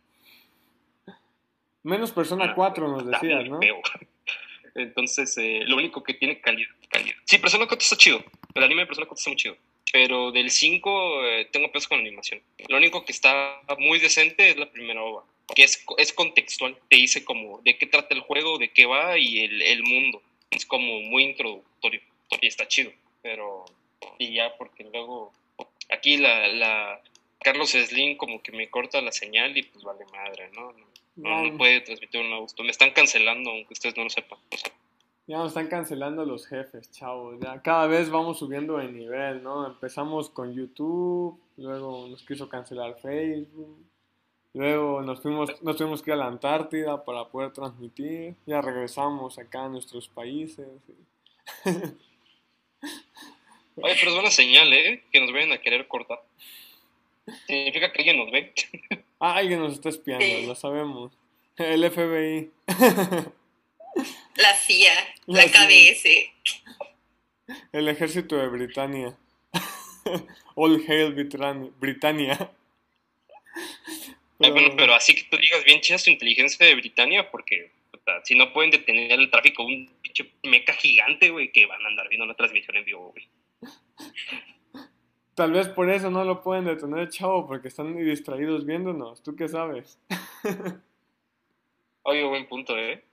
Menos 1.83 2.11
Persona 2.11 2.53
4 2.53 2.87
nos 2.87 3.07
decías, 3.07 3.49
¿no? 3.49 3.59
Feo. 3.59 3.81
Entonces, 4.75 5.37
eh, 5.37 5.61
lo 5.65 5.77
único 5.77 6.03
que 6.03 6.13
tiene 6.13 6.39
calidad, 6.39 6.69
calidad. 6.89 7.15
Sí, 7.25 7.37
Persona 7.39 7.65
4 7.67 7.81
está 7.81 7.97
chido. 7.97 8.23
El 8.53 8.63
anime 8.63 8.81
de 8.81 8.87
Persona 8.87 9.07
4 9.07 9.19
está 9.19 9.29
muy 9.29 9.37
chido. 9.37 9.57
Pero 9.91 10.31
del 10.31 10.49
5 10.49 11.25
eh, 11.25 11.49
tengo 11.51 11.71
pesos 11.71 11.87
con 11.87 11.97
la 11.97 12.03
animación. 12.03 12.41
Lo 12.69 12.77
único 12.77 13.03
que 13.03 13.11
está 13.11 13.61
muy 13.79 13.99
decente 13.99 14.49
es 14.49 14.57
la 14.57 14.71
primera 14.71 15.01
ova. 15.01 15.25
Que 15.53 15.63
es, 15.63 15.83
es 15.97 16.13
contextual. 16.13 16.77
Te 16.87 16.95
dice 16.95 17.25
como 17.25 17.61
de 17.63 17.77
qué 17.77 17.87
trata 17.87 18.15
el 18.15 18.21
juego, 18.21 18.57
de 18.57 18.69
qué 18.69 18.85
va 18.85 19.17
y 19.17 19.39
el, 19.39 19.61
el 19.61 19.83
mundo. 19.83 20.21
Es 20.49 20.65
como 20.65 21.01
muy 21.01 21.23
introductorio. 21.23 22.01
Y 22.39 22.47
está 22.47 22.67
chido. 22.67 22.91
Pero. 23.21 23.65
Y 24.17 24.33
ya, 24.33 24.55
porque 24.57 24.83
luego. 24.83 25.31
Aquí 25.89 26.17
la, 26.17 26.47
la 26.47 27.01
Carlos 27.43 27.71
Slim 27.71 28.17
como 28.17 28.41
que 28.41 28.51
me 28.51 28.69
corta 28.69 29.01
la 29.01 29.11
señal 29.11 29.57
y 29.57 29.63
pues 29.63 29.83
vale 29.83 30.05
madre, 30.11 30.49
¿no? 30.55 30.73
No, 31.15 31.43
no 31.43 31.57
puede 31.57 31.81
transmitir 31.81 32.21
un 32.21 32.39
gusto. 32.39 32.63
Me 32.63 32.69
están 32.69 32.91
cancelando, 32.91 33.49
aunque 33.49 33.73
ustedes 33.73 33.97
no 33.97 34.03
lo 34.03 34.09
sepan. 34.09 34.39
Ya 35.27 35.37
nos 35.37 35.49
están 35.49 35.67
cancelando 35.67 36.25
los 36.25 36.45
jefes, 36.47 36.91
chavos. 36.91 37.39
Ya 37.39 37.61
cada 37.61 37.87
vez 37.87 38.09
vamos 38.09 38.39
subiendo 38.39 38.77
de 38.77 38.91
nivel, 38.91 39.43
¿no? 39.43 39.67
Empezamos 39.67 40.29
con 40.29 40.53
YouTube, 40.53 41.39
luego 41.57 42.07
nos 42.07 42.23
quiso 42.23 42.47
cancelar 42.47 42.95
Facebook, 42.99 43.77
luego 44.53 45.01
nos 45.01 45.21
fuimos, 45.21 45.61
nos 45.61 45.77
tuvimos 45.77 46.01
que 46.01 46.11
ir 46.11 46.15
a 46.15 46.17
la 46.17 46.27
Antártida 46.27 47.03
para 47.03 47.25
poder 47.25 47.51
transmitir, 47.53 48.35
ya 48.45 48.61
regresamos 48.61 49.37
acá 49.37 49.65
a 49.65 49.69
nuestros 49.69 50.07
países. 50.09 50.67
Oye, 53.75 53.95
pero 53.99 54.09
es 54.09 54.15
buena 54.15 54.31
señal, 54.31 54.71
¿eh? 54.73 55.03
Que 55.11 55.19
nos 55.19 55.31
vayan 55.31 55.51
a 55.51 55.59
querer 55.59 55.87
cortar. 55.87 56.19
Significa 57.47 57.91
que 57.91 57.99
alguien 57.99 58.17
nos 58.17 58.31
ve. 58.31 58.53
Ah, 59.23 59.35
alguien 59.35 59.59
nos 59.59 59.73
está 59.73 59.89
espiando, 59.89 60.47
lo 60.47 60.55
sabemos. 60.55 61.13
El 61.55 61.89
FBI. 61.91 62.49
La 64.35 64.55
CIA, 64.55 64.93
la, 65.27 65.43
KBS. 65.43 66.31
El 67.71 67.87
ejército 67.89 68.37
de 68.37 68.47
Britania. 68.47 69.15
All 70.55 70.83
hail 70.87 71.13
Britannia. 71.79 72.51
Pero... 74.39 74.53
bueno, 74.53 74.73
pero 74.75 74.95
así 74.95 75.13
que 75.13 75.23
tú 75.23 75.37
digas 75.37 75.63
bien 75.65 75.81
chida 75.81 75.97
su 75.99 76.09
inteligencia 76.09 76.65
de 76.65 76.73
Britania, 76.75 77.29
porque 77.29 77.71
si 78.23 78.35
no 78.35 78.51
pueden 78.53 78.71
detener 78.71 79.11
el 79.19 79.29
tráfico, 79.29 79.63
un 79.63 79.87
pinche 80.01 80.31
meca 80.43 80.73
gigante, 80.73 81.29
güey, 81.29 81.51
que 81.51 81.65
van 81.65 81.83
a 81.85 81.89
andar 81.89 82.09
viendo 82.09 82.25
una 82.25 82.33
transmisión 82.33 82.77
en 82.77 82.85
vivo, 82.85 83.11
güey. 83.11 83.27
Tal 85.35 85.53
vez 85.53 85.69
por 85.69 85.89
eso 85.89 86.11
no 86.11 86.23
lo 86.23 86.41
pueden 86.41 86.65
detener, 86.65 87.09
chavo, 87.09 87.47
porque 87.47 87.69
están 87.69 87.95
distraídos 87.95 88.65
viéndonos. 88.65 89.23
¿Tú 89.23 89.35
qué 89.35 89.47
sabes? 89.47 89.99
Oye, 92.03 92.27
buen 92.27 92.47
punto, 92.47 92.77
¿eh? 92.77 93.05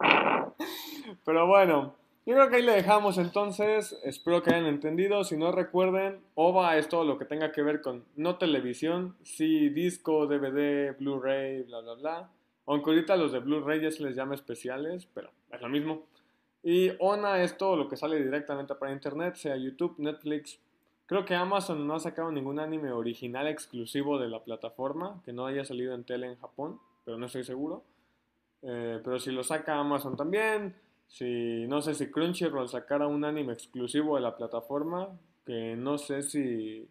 Pero 1.25 1.47
bueno, 1.47 1.95
yo 2.27 2.35
creo 2.35 2.51
que 2.51 2.57
ahí 2.57 2.63
le 2.63 2.73
dejamos 2.73 3.17
entonces. 3.19 3.99
Espero 4.05 4.43
que 4.43 4.51
hayan 4.51 4.67
entendido. 4.67 5.25
Si 5.25 5.37
no 5.37 5.53
recuerden, 5.53 6.21
OVA 6.35 6.77
es 6.77 6.89
todo 6.89 7.05
lo 7.05 7.19
que 7.19 7.25
tenga 7.25 7.53
que 7.53 7.63
ver 7.63 7.81
con 7.81 8.05
no 8.17 8.37
televisión, 8.37 9.17
sí 9.23 9.69
disco, 9.71 10.27
DVD, 10.27 10.95
Blu-ray, 10.99 11.63
bla, 11.63 11.81
bla, 11.81 11.95
bla. 11.95 12.31
Aunque 12.67 12.91
ahorita 12.91 13.17
los 13.17 13.33
de 13.33 13.39
Blu-ray 13.39 13.81
ya 13.81 13.91
se 13.91 14.03
les 14.03 14.15
llama 14.15 14.35
especiales, 14.35 15.07
pero 15.15 15.31
es 15.51 15.61
lo 15.63 15.69
mismo. 15.71 16.07
Y 16.63 16.93
ONA 16.99 17.43
es 17.43 17.57
todo 17.57 17.77
lo 17.77 17.89
que 17.89 17.97
sale 17.97 18.23
directamente 18.23 18.75
para 18.75 18.93
internet, 18.93 19.37
sea 19.37 19.57
YouTube, 19.57 19.95
Netflix, 19.99 20.61
Creo 21.09 21.25
que 21.25 21.35
Amazon 21.35 21.87
no 21.87 21.95
ha 21.95 22.01
sacado 22.01 22.31
ningún 22.31 22.61
anime 22.61 22.93
original 22.93 23.49
exclusivo 23.49 24.19
de 24.19 24.29
la 24.29 24.45
plataforma 24.45 25.23
que 25.25 25.33
no 25.33 25.47
haya 25.47 25.65
salido 25.65 25.95
en 25.95 26.05
tele 26.05 26.27
en 26.27 26.37
Japón, 26.37 26.79
pero 27.03 27.17
no 27.17 27.25
estoy 27.25 27.45
seguro. 27.45 27.83
Eh, 28.61 29.01
pero 29.03 29.19
si 29.19 29.31
lo 29.31 29.43
saca 29.43 29.79
Amazon 29.79 30.19
también, 30.19 30.77
si 31.07 31.67
no 31.67 31.81
sé 31.81 31.95
si 31.95 32.11
Crunchyroll 32.11 32.69
sacara 32.69 33.07
un 33.07 33.25
anime 33.25 33.55
exclusivo 33.55 34.17
de 34.17 34.21
la 34.21 34.37
plataforma, 34.37 35.19
que 35.47 35.77
no 35.77 35.97
sé 35.97 36.23
si 36.23 36.87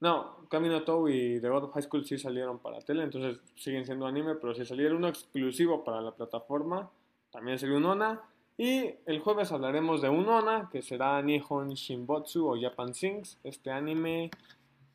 No, 0.00 0.46
Camino 0.50 0.82
Tou 0.82 1.08
y 1.08 1.40
The 1.40 1.48
God 1.48 1.64
of 1.64 1.72
High 1.72 1.84
School 1.84 2.04
sí 2.04 2.18
salieron 2.18 2.58
para 2.58 2.80
tele, 2.80 3.04
entonces 3.04 3.40
siguen 3.56 3.86
siendo 3.86 4.06
anime, 4.06 4.34
pero 4.34 4.54
si 4.54 4.66
saliera 4.66 4.94
uno 4.94 5.08
exclusivo 5.08 5.82
para 5.82 6.02
la 6.02 6.12
plataforma, 6.12 6.90
también 7.30 7.58
sería 7.58 7.78
un 7.78 7.86
ONA. 7.86 8.20
Y 8.56 8.94
el 9.06 9.18
jueves 9.20 9.50
hablaremos 9.50 10.00
de 10.00 10.08
un 10.08 10.28
ONA, 10.28 10.68
que 10.70 10.82
será 10.82 11.20
Nihon 11.22 11.74
Shinbotsu 11.74 12.48
o 12.48 12.60
Japan 12.60 12.94
Sings, 12.94 13.38
este 13.42 13.70
anime 13.70 14.30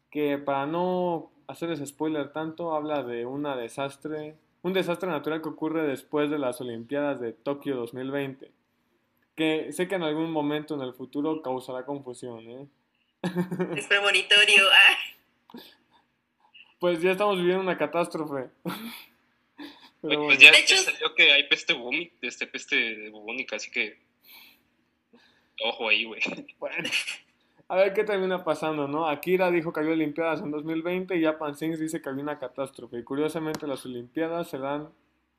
que 0.10 0.38
para 0.38 0.66
no 0.66 1.30
hacerles 1.48 1.88
spoiler 1.88 2.32
tanto, 2.32 2.74
habla 2.74 3.04
de 3.04 3.26
una 3.26 3.56
desastre, 3.56 4.36
un 4.62 4.74
desastre 4.74 5.10
natural 5.10 5.42
que 5.42 5.50
ocurre 5.50 5.86
después 5.86 6.30
de 6.30 6.40
las 6.40 6.62
Olimpiadas 6.62 7.20
de 7.20 7.34
Tokio 7.34 7.76
2020, 7.76 8.52
que 9.36 9.72
sé 9.74 9.88
que 9.88 9.96
en 9.96 10.04
algún 10.04 10.32
momento 10.32 10.76
en 10.76 10.82
el 10.82 10.94
futuro 10.94 11.42
causará 11.42 11.86
confusión, 11.86 12.40
¿eh? 12.50 12.68
Es 13.76 13.88
premonitorio. 13.88 14.64
ah. 14.72 15.60
Pues 16.80 17.02
ya 17.02 17.12
estamos 17.12 17.36
viviendo 17.36 17.62
una 17.62 17.78
catástrofe. 17.78 18.50
Pero 20.02 20.22
bueno. 20.22 20.26
pues 20.28 20.40
ya, 20.40 20.52
De 20.52 20.60
hecho- 20.60 20.76
ya 20.76 20.82
salió 20.82 21.14
que 21.16 21.32
hay 21.32 21.44
peste 21.48 21.74
bubónica, 21.74 22.16
este, 22.22 22.48
peste 22.48 23.10
bubónica, 23.10 23.56
así 23.58 23.70
que 23.72 24.00
ojo 25.62 25.90
ahí, 25.90 26.06
güey. 26.06 26.22
Bueno, 26.60 26.90
a 27.68 27.76
ver 27.76 27.94
qué 27.94 28.04
termina 28.04 28.44
pasando, 28.44 28.88
¿no? 28.88 29.08
Akira 29.08 29.52
dijo 29.52 29.72
que 29.72 29.82
había 29.82 29.94
Olimpiadas 29.94 30.42
en 30.42 30.52
2020 30.52 31.16
y 31.18 31.24
Japan 31.24 31.56
Sings 31.56 31.80
dice 31.80 32.02
que 32.02 32.10
había 32.10 32.24
una 32.24 32.40
catástrofe. 32.40 32.98
Y 33.00 33.04
curiosamente 33.04 33.68
las 33.68 33.86
Olimpiadas 33.86 34.50
serán, 34.50 34.90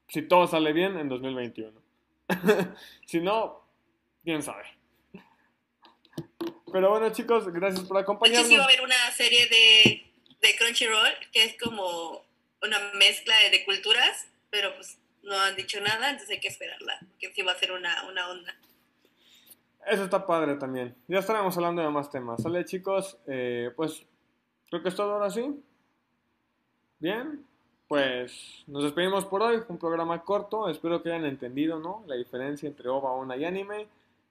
si 0.09 0.23
todo 0.23 0.47
sale 0.47 0.73
bien, 0.73 0.97
en 0.99 1.09
2021. 1.09 1.81
si 3.07 3.21
no, 3.21 3.65
quién 4.23 4.43
sabe. 4.43 4.65
Pero 6.73 6.91
bueno, 6.91 7.11
chicos, 7.11 7.53
gracias 7.53 7.85
por 7.87 7.99
acompañarnos. 7.99 8.47
sí 8.49 8.57
va 8.57 8.63
a 8.63 8.67
haber 8.67 8.83
una 8.83 9.11
serie 9.13 9.47
de, 9.49 10.13
de 10.41 10.57
Crunchyroll 10.57 11.13
que 11.33 11.43
es 11.45 11.57
como 11.61 12.25
una 12.63 12.79
mezcla 12.95 13.35
de, 13.41 13.51
de 13.51 13.65
culturas, 13.65 14.29
pero 14.51 14.75
pues 14.75 14.99
no 15.23 15.39
han 15.39 15.57
dicho 15.57 15.81
nada, 15.81 16.11
entonces 16.11 16.31
hay 16.31 16.41
que 16.41 16.49
esperarla, 16.49 16.99
que 17.19 17.33
sí 17.33 17.43
va 17.43 17.53
a 17.53 17.59
ser 17.59 17.73
una, 17.73 18.09
una 18.09 18.29
onda. 18.29 18.55
Eso 19.87 20.05
está 20.05 20.27
padre 20.27 20.57
también. 20.57 20.95
Ya 21.09 21.19
estaremos 21.19 21.57
hablando 21.57 21.83
de 21.83 21.89
más 21.89 22.11
temas. 22.11 22.43
Sale, 22.43 22.65
chicos. 22.65 23.19
Eh, 23.27 23.71
pues 23.75 24.05
creo 24.69 24.83
que 24.83 24.89
es 24.91 24.95
todo 24.95 25.15
ahora 25.15 25.31
sí. 25.31 25.63
Bien. 26.99 27.45
Pues 27.89 28.63
nos 28.67 28.85
despedimos 28.85 29.25
por 29.25 29.43
hoy. 29.43 29.61
Un 29.69 29.79
programa 29.79 30.23
corto. 30.23 30.69
Espero 30.69 31.03
que 31.03 31.11
hayan 31.11 31.25
entendido, 31.25 31.79
¿no? 31.79 32.05
La 32.07 32.15
diferencia 32.15 32.69
entre 32.69 32.89
OVA, 32.89 33.13
ONA 33.13 33.37
y 33.37 33.45
anime. 33.45 33.89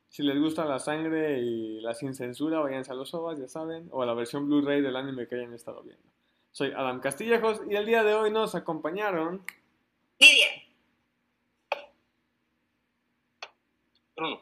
Si 0.08 0.24
les 0.24 0.40
gusta 0.40 0.66
la 0.66 0.80
sangre 0.80 1.40
y 1.40 1.82
la 1.82 1.94
sin 1.94 2.16
censura, 2.16 2.60
váyanse 2.60 2.92
a 2.92 2.96
los 2.96 3.14
OVAs, 3.14 3.40
ya 3.40 3.48
saben. 3.48 3.90
O 3.92 4.02
a 4.02 4.06
la 4.06 4.14
versión 4.14 4.48
Blu-ray 4.48 4.82
del 4.82 4.96
anime 4.96 5.28
que 5.28 5.36
hayan 5.36 5.54
estado 5.54 5.82
viendo. 5.82 6.04
Soy 6.52 6.72
Adam 6.76 7.00
Castillejos 7.00 7.62
y 7.70 7.76
el 7.76 7.86
día 7.86 8.04
de 8.04 8.16
hoy 8.16 8.32
nos 8.32 8.56
acompañaron. 8.56 9.44
Lidia, 10.20 10.48
Bruno, 14.18 14.42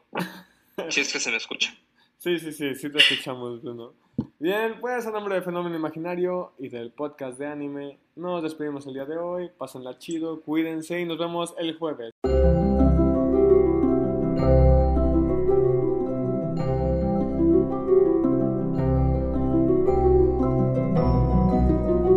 si 0.90 1.02
es 1.02 1.14
que 1.14 1.20
se 1.20 1.30
me 1.30 1.38
escucha. 1.38 1.72
Sí, 2.18 2.40
sí, 2.40 2.52
sí, 2.52 2.74
sí 2.74 2.92
te 2.92 2.98
escuchamos, 2.98 3.62
Bruno. 3.62 3.94
Bien, 4.40 4.80
pues 4.82 5.06
a 5.06 5.12
nombre 5.12 5.36
de 5.36 5.44
Fenómeno 5.44 5.76
Imaginario 5.76 6.54
y 6.58 6.70
del 6.70 6.92
podcast 6.92 7.38
de 7.38 7.46
anime, 7.46 8.00
nos 8.16 8.42
despedimos 8.42 8.88
el 8.88 8.96
día 8.96 9.06
de 9.06 9.20
hoy. 9.20 9.52
Pásenla 9.56 10.00
chido, 10.00 10.42
cuídense 10.42 11.00
y 11.00 11.06
nos 11.06 11.20
vemos 11.20 11.54
el 11.60 11.78
jueves. 11.78 12.12